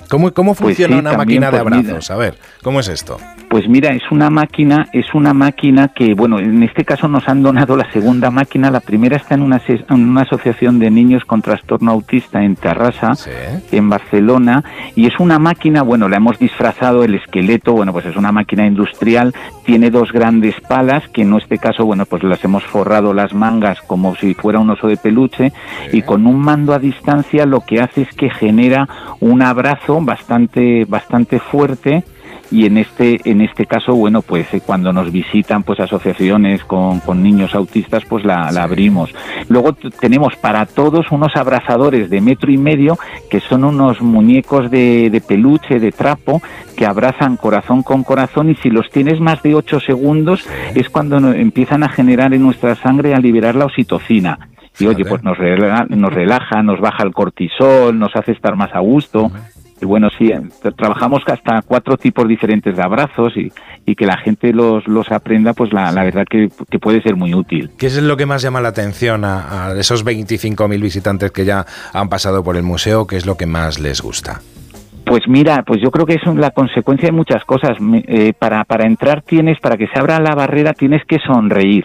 ¿Cómo, 0.09 0.33
cómo 0.35 0.55
Pues 0.55 0.77
funciona 0.77 0.95
sí, 0.97 1.01
una 1.01 1.15
máquina 1.17 1.51
de 1.51 1.65
mira. 1.65 1.79
abrazos? 1.79 2.11
A 2.11 2.17
ver, 2.17 2.39
¿cómo 2.63 2.81
es 2.81 2.89
esto? 2.89 3.19
Pues 3.55 3.69
mira, 3.69 3.91
es 3.91 4.03
una 4.11 4.31
máquina, 4.31 4.89
es 4.93 5.15
una 5.15 5.33
máquina 5.33 5.87
que, 5.87 6.15
bueno, 6.15 6.41
en 6.41 6.65
este 6.65 6.85
caso 6.85 7.07
nos 7.07 7.29
han 7.29 7.41
donado 7.41 7.77
la 7.77 7.89
segunda 7.93 8.33
máquina. 8.33 8.69
La 8.69 8.81
primera 8.81 9.17
está 9.17 9.37
en 9.37 9.43
una, 9.43 9.61
ases- 9.61 9.85
en 9.91 10.09
una 10.09 10.23
asociación 10.23 10.81
de 10.81 10.91
niños 10.91 11.25
con 11.25 11.41
trastorno 11.41 11.93
autista 11.93 12.43
en 12.43 12.57
Terrassa, 12.57 13.15
en 13.71 13.89
Barcelona, 13.89 14.65
y 14.97 15.07
es 15.07 15.21
una 15.21 15.39
máquina, 15.39 15.83
bueno, 15.83 16.09
la 16.09 16.17
hemos 16.17 16.37
disfrazado 16.41 17.05
el 17.05 17.15
esqueleto, 17.15 17.75
bueno, 17.75 17.93
pues 17.93 18.07
es 18.07 18.17
una 18.17 18.33
máquina 18.33 18.67
industrial, 18.67 19.33
tiene 19.65 19.89
dos 19.93 20.11
grandes 20.11 20.57
palas 20.69 21.07
que 21.11 21.23
en 21.23 21.33
este 21.35 21.59
caso, 21.59 21.85
bueno, 21.87 22.07
pues 22.07 22.25
las 22.25 22.43
hemos 22.45 22.65
forrado 22.65 23.15
las 23.15 23.35
mangas 23.35 23.81
como 23.83 24.17
si 24.17 24.35
fuera 24.35 24.59
un 24.59 24.71
oso 24.71 24.89
de 24.89 24.97
peluche 24.97 25.53
y 25.93 26.03
con 26.03 26.27
un 26.27 26.41
mando 26.41 26.75
a 26.75 26.81
distancia 26.81 27.47
lo 27.47 27.61
que 27.61 27.81
hace 27.81 28.03
es 28.03 28.13
que 28.17 28.31
genera 28.31 28.89
un 29.21 29.43
abrazo 29.43 30.01
bastante 30.01 30.87
bastante 30.87 31.39
fuerte 31.39 32.03
y 32.55 32.67
en 32.67 32.79
este 32.79 33.21
en 33.29 33.41
este 33.41 33.67
caso 33.67 33.95
bueno 33.95 34.23
pues 34.23 34.47
eh, 34.55 34.61
cuando 34.65 34.93
nos 34.93 35.11
visitan 35.11 35.65
pues 35.65 35.81
asociaciones 35.81 36.63
con, 36.65 37.01
con 37.01 37.21
niños 37.21 37.53
autistas 37.55 38.05
pues 38.05 38.25
la, 38.25 38.53
la 38.53 38.63
abrimos. 38.63 39.13
Luego 39.49 39.73
tenemos 39.73 40.37
para 40.37 40.65
todos 40.65 41.11
unos 41.11 41.35
abrazadores 41.35 42.09
de 42.11 42.21
metro 42.21 42.53
y 42.53 42.57
medio 42.57 42.97
que 43.29 43.41
son 43.41 43.65
unos 43.65 44.01
muñecos 44.01 44.71
de, 44.71 45.11
de 45.11 45.21
peluche 45.21 45.81
de 45.81 45.91
trapo 45.91 46.41
que 46.77 46.87
abrazan 46.87 47.37
corazón 47.37 47.83
con 47.83 48.05
corazón 48.05 48.51
y 48.51 48.55
si 48.55 48.71
los 48.71 48.89
tienes 48.89 49.19
más 49.19 49.43
de 49.43 49.57
8 49.57 49.81
segundos 49.81 50.49
es 50.77 50.89
cuando 50.89 51.17
empiezan 51.33 51.83
a 51.83 51.89
generar 51.89 52.35
en 52.35 52.43
nuestra 52.43 52.77
sangre 52.77 53.15
a 53.15 53.19
liberar 53.19 53.57
la 53.57 53.65
oxitocina. 53.65 54.39
Y 54.79 54.87
oye, 54.87 55.05
pues 55.05 55.23
nos 55.23 55.39
relaja, 55.39 55.87
nos 55.89 56.13
relaja, 56.13 56.63
nos 56.63 56.81
baja 56.81 57.05
el 57.05 57.13
cortisol, 57.13 57.97
nos 57.97 58.15
hace 58.17 58.33
estar 58.33 58.57
más 58.57 58.75
a 58.75 58.81
gusto. 58.81 59.31
Y 59.85 59.87
bueno, 59.87 60.09
sí, 60.19 60.29
eh, 60.29 60.41
tra- 60.63 60.75
trabajamos 60.75 61.23
hasta 61.27 61.61
cuatro 61.61 61.99
tipos 61.99 62.27
diferentes 62.27 62.75
de 62.75 62.83
abrazos 62.83 63.37
y, 63.37 63.53
y 63.85 63.95
que 63.95 64.07
la 64.07 64.17
gente 64.17 64.51
los, 64.55 64.89
los 64.89 65.13
aprenda, 65.13 65.53
pues 65.53 65.75
la, 65.75 65.93
la 65.93 66.03
verdad 66.05 66.25
que, 66.29 66.49
que 66.71 66.79
puede 66.79 67.03
ser 67.03 67.17
muy 67.17 67.35
útil. 67.35 67.71
¿Qué 67.77 67.87
es 67.89 68.03
lo 68.03 68.17
que 68.17 68.25
más 68.25 68.41
llama 68.41 68.63
la 68.63 68.69
atención 68.69 69.27
a, 69.27 69.67
a 69.69 69.79
esos 69.79 70.07
25.000 70.07 70.81
visitantes 70.81 71.31
que 71.33 71.45
ya 71.45 71.67
han 71.93 72.09
pasado 72.09 72.43
por 72.43 72.57
el 72.57 72.63
museo? 72.63 73.07
¿Qué 73.07 73.17
es 73.17 73.27
lo 73.27 73.37
que 73.37 73.45
más 73.45 73.79
les 73.79 74.01
gusta? 74.01 74.41
Pues 75.05 75.21
mira, 75.29 75.63
pues 75.67 75.83
yo 75.83 75.91
creo 75.91 76.07
que 76.07 76.15
es 76.15 76.23
la 76.35 76.51
consecuencia 76.53 77.09
de 77.09 77.13
muchas 77.13 77.45
cosas. 77.45 77.77
Eh, 78.09 78.33
para, 78.39 78.65
para 78.65 78.87
entrar 78.87 79.21
tienes, 79.21 79.61
para 79.61 79.77
que 79.77 79.87
se 79.89 79.99
abra 80.01 80.19
la 80.19 80.35
barrera, 80.35 80.73
tienes 80.73 81.03
que 81.07 81.19
sonreír. 81.19 81.85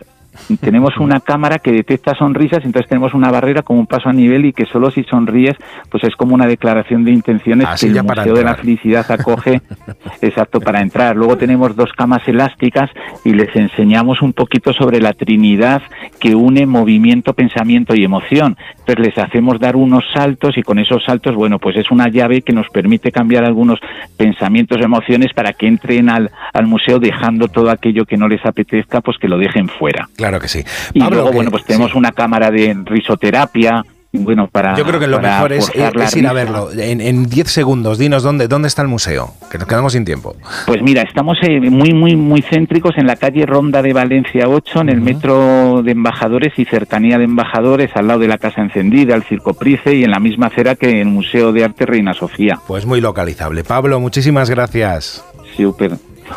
Tenemos 0.62 0.97
una 0.97 1.19
cámara 1.19 1.60
que 1.60 1.71
detecta 1.71 2.15
sonrisas, 2.15 2.63
entonces 2.63 2.89
tenemos 2.89 3.13
una 3.13 3.32
barrera 3.32 3.62
como 3.62 3.80
un 3.80 3.88
paso 3.88 4.10
a 4.10 4.13
nivel 4.13 4.45
y 4.45 4.54
que 4.54 4.65
solo 4.65 4.91
si 4.91 5.04
sonríes, 5.04 5.56
pues 5.89 6.04
es 6.04 6.15
como 6.15 6.36
una 6.36 6.47
declaración 6.47 7.04
de 7.04 7.12
intenciones 7.12 7.67
Así 7.67 7.91
que 7.91 7.99
el 7.99 8.04
Museo 8.04 8.34
de 8.34 8.43
la. 8.43 8.60
Felicidad 8.60 9.10
acoge 9.10 9.62
exacto 10.21 10.60
para 10.60 10.82
entrar. 10.82 11.15
Luego 11.15 11.38
tenemos 11.38 11.75
dos 11.75 11.91
camas 11.93 12.28
elásticas 12.28 12.89
y 13.23 13.34
les 13.34 13.56
enseñamos 13.56 14.21
un 14.21 14.34
poquito 14.34 14.73
sobre 14.73 14.99
la 14.99 15.13
Trinidad 15.13 15.82
que 16.19 16.36
une 16.36 16.65
movimiento, 16.65 17.34
pensamiento 17.34 17.95
y 17.95 18.04
emoción. 18.04 18.58
Entonces 18.80 19.06
les 19.06 19.17
hacemos 19.17 19.60
dar 19.60 19.75
unos 19.75 20.04
saltos 20.13 20.58
y 20.58 20.63
con 20.63 20.80
esos 20.80 21.04
saltos, 21.06 21.36
bueno, 21.36 21.60
pues 21.60 21.78
es 21.78 21.89
una 21.91 22.10
llave 22.10 22.41
que 22.41 22.54
nos 22.54 22.67
permite 22.69 23.12
cambiar 23.12 23.45
algunos 23.45 23.80
pensamientos, 24.17 24.80
emociones 24.82 25.32
para 25.34 25.54
que 25.54 25.67
entren 25.67 26.10
al, 26.10 26.32
al 26.54 26.67
museo 26.67 26.99
dejando 26.99 27.47
todo 27.47 27.69
aquello 27.69 28.06
que 28.06 28.17
no 28.17 28.28
les 28.28 28.45
apetezca, 28.45 29.02
pues 29.02 29.17
que 29.17 29.28
lo 29.28 29.38
dejen 29.38 29.69
fuera. 29.69 30.10
Claro 30.17 30.29
que 30.39 30.50
sí. 30.50 30.65
Y 30.94 31.00
Pablo, 31.00 31.15
luego, 31.15 31.30
que- 31.30 31.36
bueno, 31.38 31.52
pues 31.52 31.63
tenemos 31.63 31.96
una 31.96 32.12
cámara 32.12 32.52
de 32.52 32.76
risoterapia, 32.86 33.84
bueno, 34.12 34.48
para 34.48 34.76
Yo 34.76 34.84
creo 34.86 35.00
que 35.00 35.06
lo 35.06 35.20
mejor 35.20 35.54
es, 35.54 35.72
es 35.76 36.15
ir 36.15 36.26
a 36.26 36.34
verlo. 36.34 36.72
En 36.72 37.00
en 37.00 37.26
10 37.30 37.48
segundos, 37.48 38.00
dinos 38.00 38.24
dónde, 38.24 38.48
dónde 38.48 38.68
está 38.68 38.82
el 38.82 38.88
museo, 38.88 39.34
que 39.52 39.60
nos 39.60 39.68
quedamos 39.68 39.94
sin 39.94 40.04
tiempo. 40.04 40.36
Pues 40.65 40.82
mira, 40.82 41.04
estamos 41.04 41.38
eh, 41.44 41.60
muy, 41.60 41.94
muy, 41.94 42.15
muy 42.15 42.42
céntricos 42.42 42.98
en 42.98 43.06
la 43.06 43.18
calle 43.18 43.46
Ronda 43.46 43.84
de 43.84 43.94
Valencia 43.94 44.50
8, 44.50 44.82
en 44.82 44.89
el 44.89 45.00
metro 45.02 45.84
de 45.84 45.92
Embajadores 45.92 46.54
y 46.58 46.65
cercanía 46.65 47.20
de 47.20 47.26
Embajadores, 47.26 47.92
al 47.94 48.08
lado 48.08 48.22
de 48.22 48.28
la 48.28 48.39
Casa 48.39 48.62
Encendida, 48.63 49.13
el 49.13 49.22
Circo 49.22 49.54
Price 49.54 49.94
y 49.96 50.04
en 50.04 50.10
la 50.10 50.20
misma 50.20 50.48
acera 50.48 50.74
que 50.74 51.02
el 51.02 51.08
Museo 51.08 51.52
de 51.52 51.65
Arte 51.65 51.86
Reina 51.86 52.15
Sofía. 52.15 52.58
Pues 52.68 52.88
muy 52.88 53.02
localizable. 53.02 53.63
Pablo, 53.63 54.00
muchísimas 54.00 54.50
gracias. 54.50 55.24
Súper. 55.56 55.92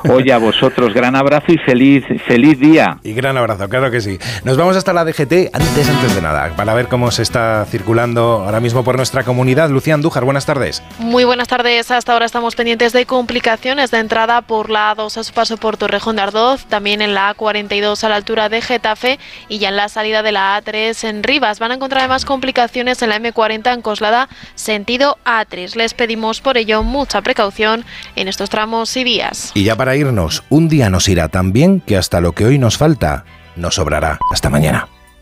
Oye, 0.09 0.33
a 0.33 0.39
vosotros, 0.39 0.95
gran 0.95 1.17
abrazo 1.17 1.53
y 1.53 1.59
feliz, 1.59 2.05
feliz 2.27 2.59
día. 2.59 2.99
Y 3.03 3.13
gran 3.13 3.37
abrazo, 3.37 3.69
claro 3.69 3.91
que 3.91 4.01
sí. 4.01 4.19
Nos 4.45 4.57
vamos 4.57 4.77
hasta 4.77 4.93
la 4.93 5.05
DGT, 5.05 5.51
antes, 5.53 5.89
antes 5.89 6.15
de 6.15 6.23
nada, 6.23 6.53
para 6.57 6.75
ver 6.75 6.89
cómo 6.89 7.11
se 7.11 7.23
está 7.23 7.65
circulando 7.67 8.43
ahora 8.45 8.61
mismo 8.61 8.85
por 8.85 8.97
nuestra 8.97 9.25
comunidad. 9.25 9.71
Lucía 9.71 9.95
Andújar, 9.95 10.25
buenas 10.25 10.47
tardes. 10.47 10.83
Muy 10.99 11.25
buenas 11.25 11.49
tardes. 11.49 11.91
Hasta 11.91 12.13
ahora 12.13 12.27
estamos 12.27 12.55
pendientes 12.55 12.93
de 12.93 13.07
complicaciones 13.07 13.91
de 13.91 13.99
entrada 13.99 14.43
por 14.43 14.71
la 14.71 14.95
A2 14.95 15.17
a 15.17 15.25
su 15.25 15.33
paso 15.33 15.57
por 15.57 15.77
Torrejón 15.77 16.17
de 16.17 16.23
Ardoz, 16.23 16.65
también 16.67 17.03
en 17.03 17.15
la 17.15 17.35
A42 17.35 18.03
a 18.05 18.09
la 18.09 18.17
altura 18.17 18.49
de 18.49 18.63
Getafe 18.63 19.19
y 19.49 19.59
ya 19.59 19.69
en 19.69 19.77
la 19.77 19.89
salida 19.89 20.23
de 20.23 20.33
la 20.33 20.61
A3 20.61 21.09
en 21.09 21.23
Rivas. 21.23 21.59
Van 21.59 21.71
a 21.71 21.75
encontrar 21.75 22.01
además 22.01 22.25
complicaciones 22.25 23.03
en 23.03 23.11
la 23.11 23.21
M40 23.21 23.75
en 23.75 23.83
Coslada, 23.83 24.29
sentido 24.55 25.19
A3. 25.25 25.75
Les 25.77 25.95
pedimos 25.95 26.41
por 26.41 26.57
ello 26.57 26.83
mucha 26.83 27.21
precaución 27.23 27.85
en 28.17 28.29
estos 28.29 28.51
tramos 28.51 28.97
y 28.97 29.05
vías. 29.05 29.53
Y 29.55 29.65
ya 29.65 29.77
para 29.83 29.97
irnos, 29.97 30.45
un 30.49 30.69
día 30.69 30.91
nos 30.91 31.09
irá 31.09 31.27
tan 31.27 31.53
bien 31.53 31.81
que 31.81 31.97
hasta 31.97 32.21
lo 32.21 32.37
que 32.37 32.45
hoy 32.45 32.57
nos 32.57 32.79
falta 32.79 33.25
nos 33.57 33.75
sobrará. 33.75 34.21
Hasta 34.33 34.49
mañana. 34.49 34.87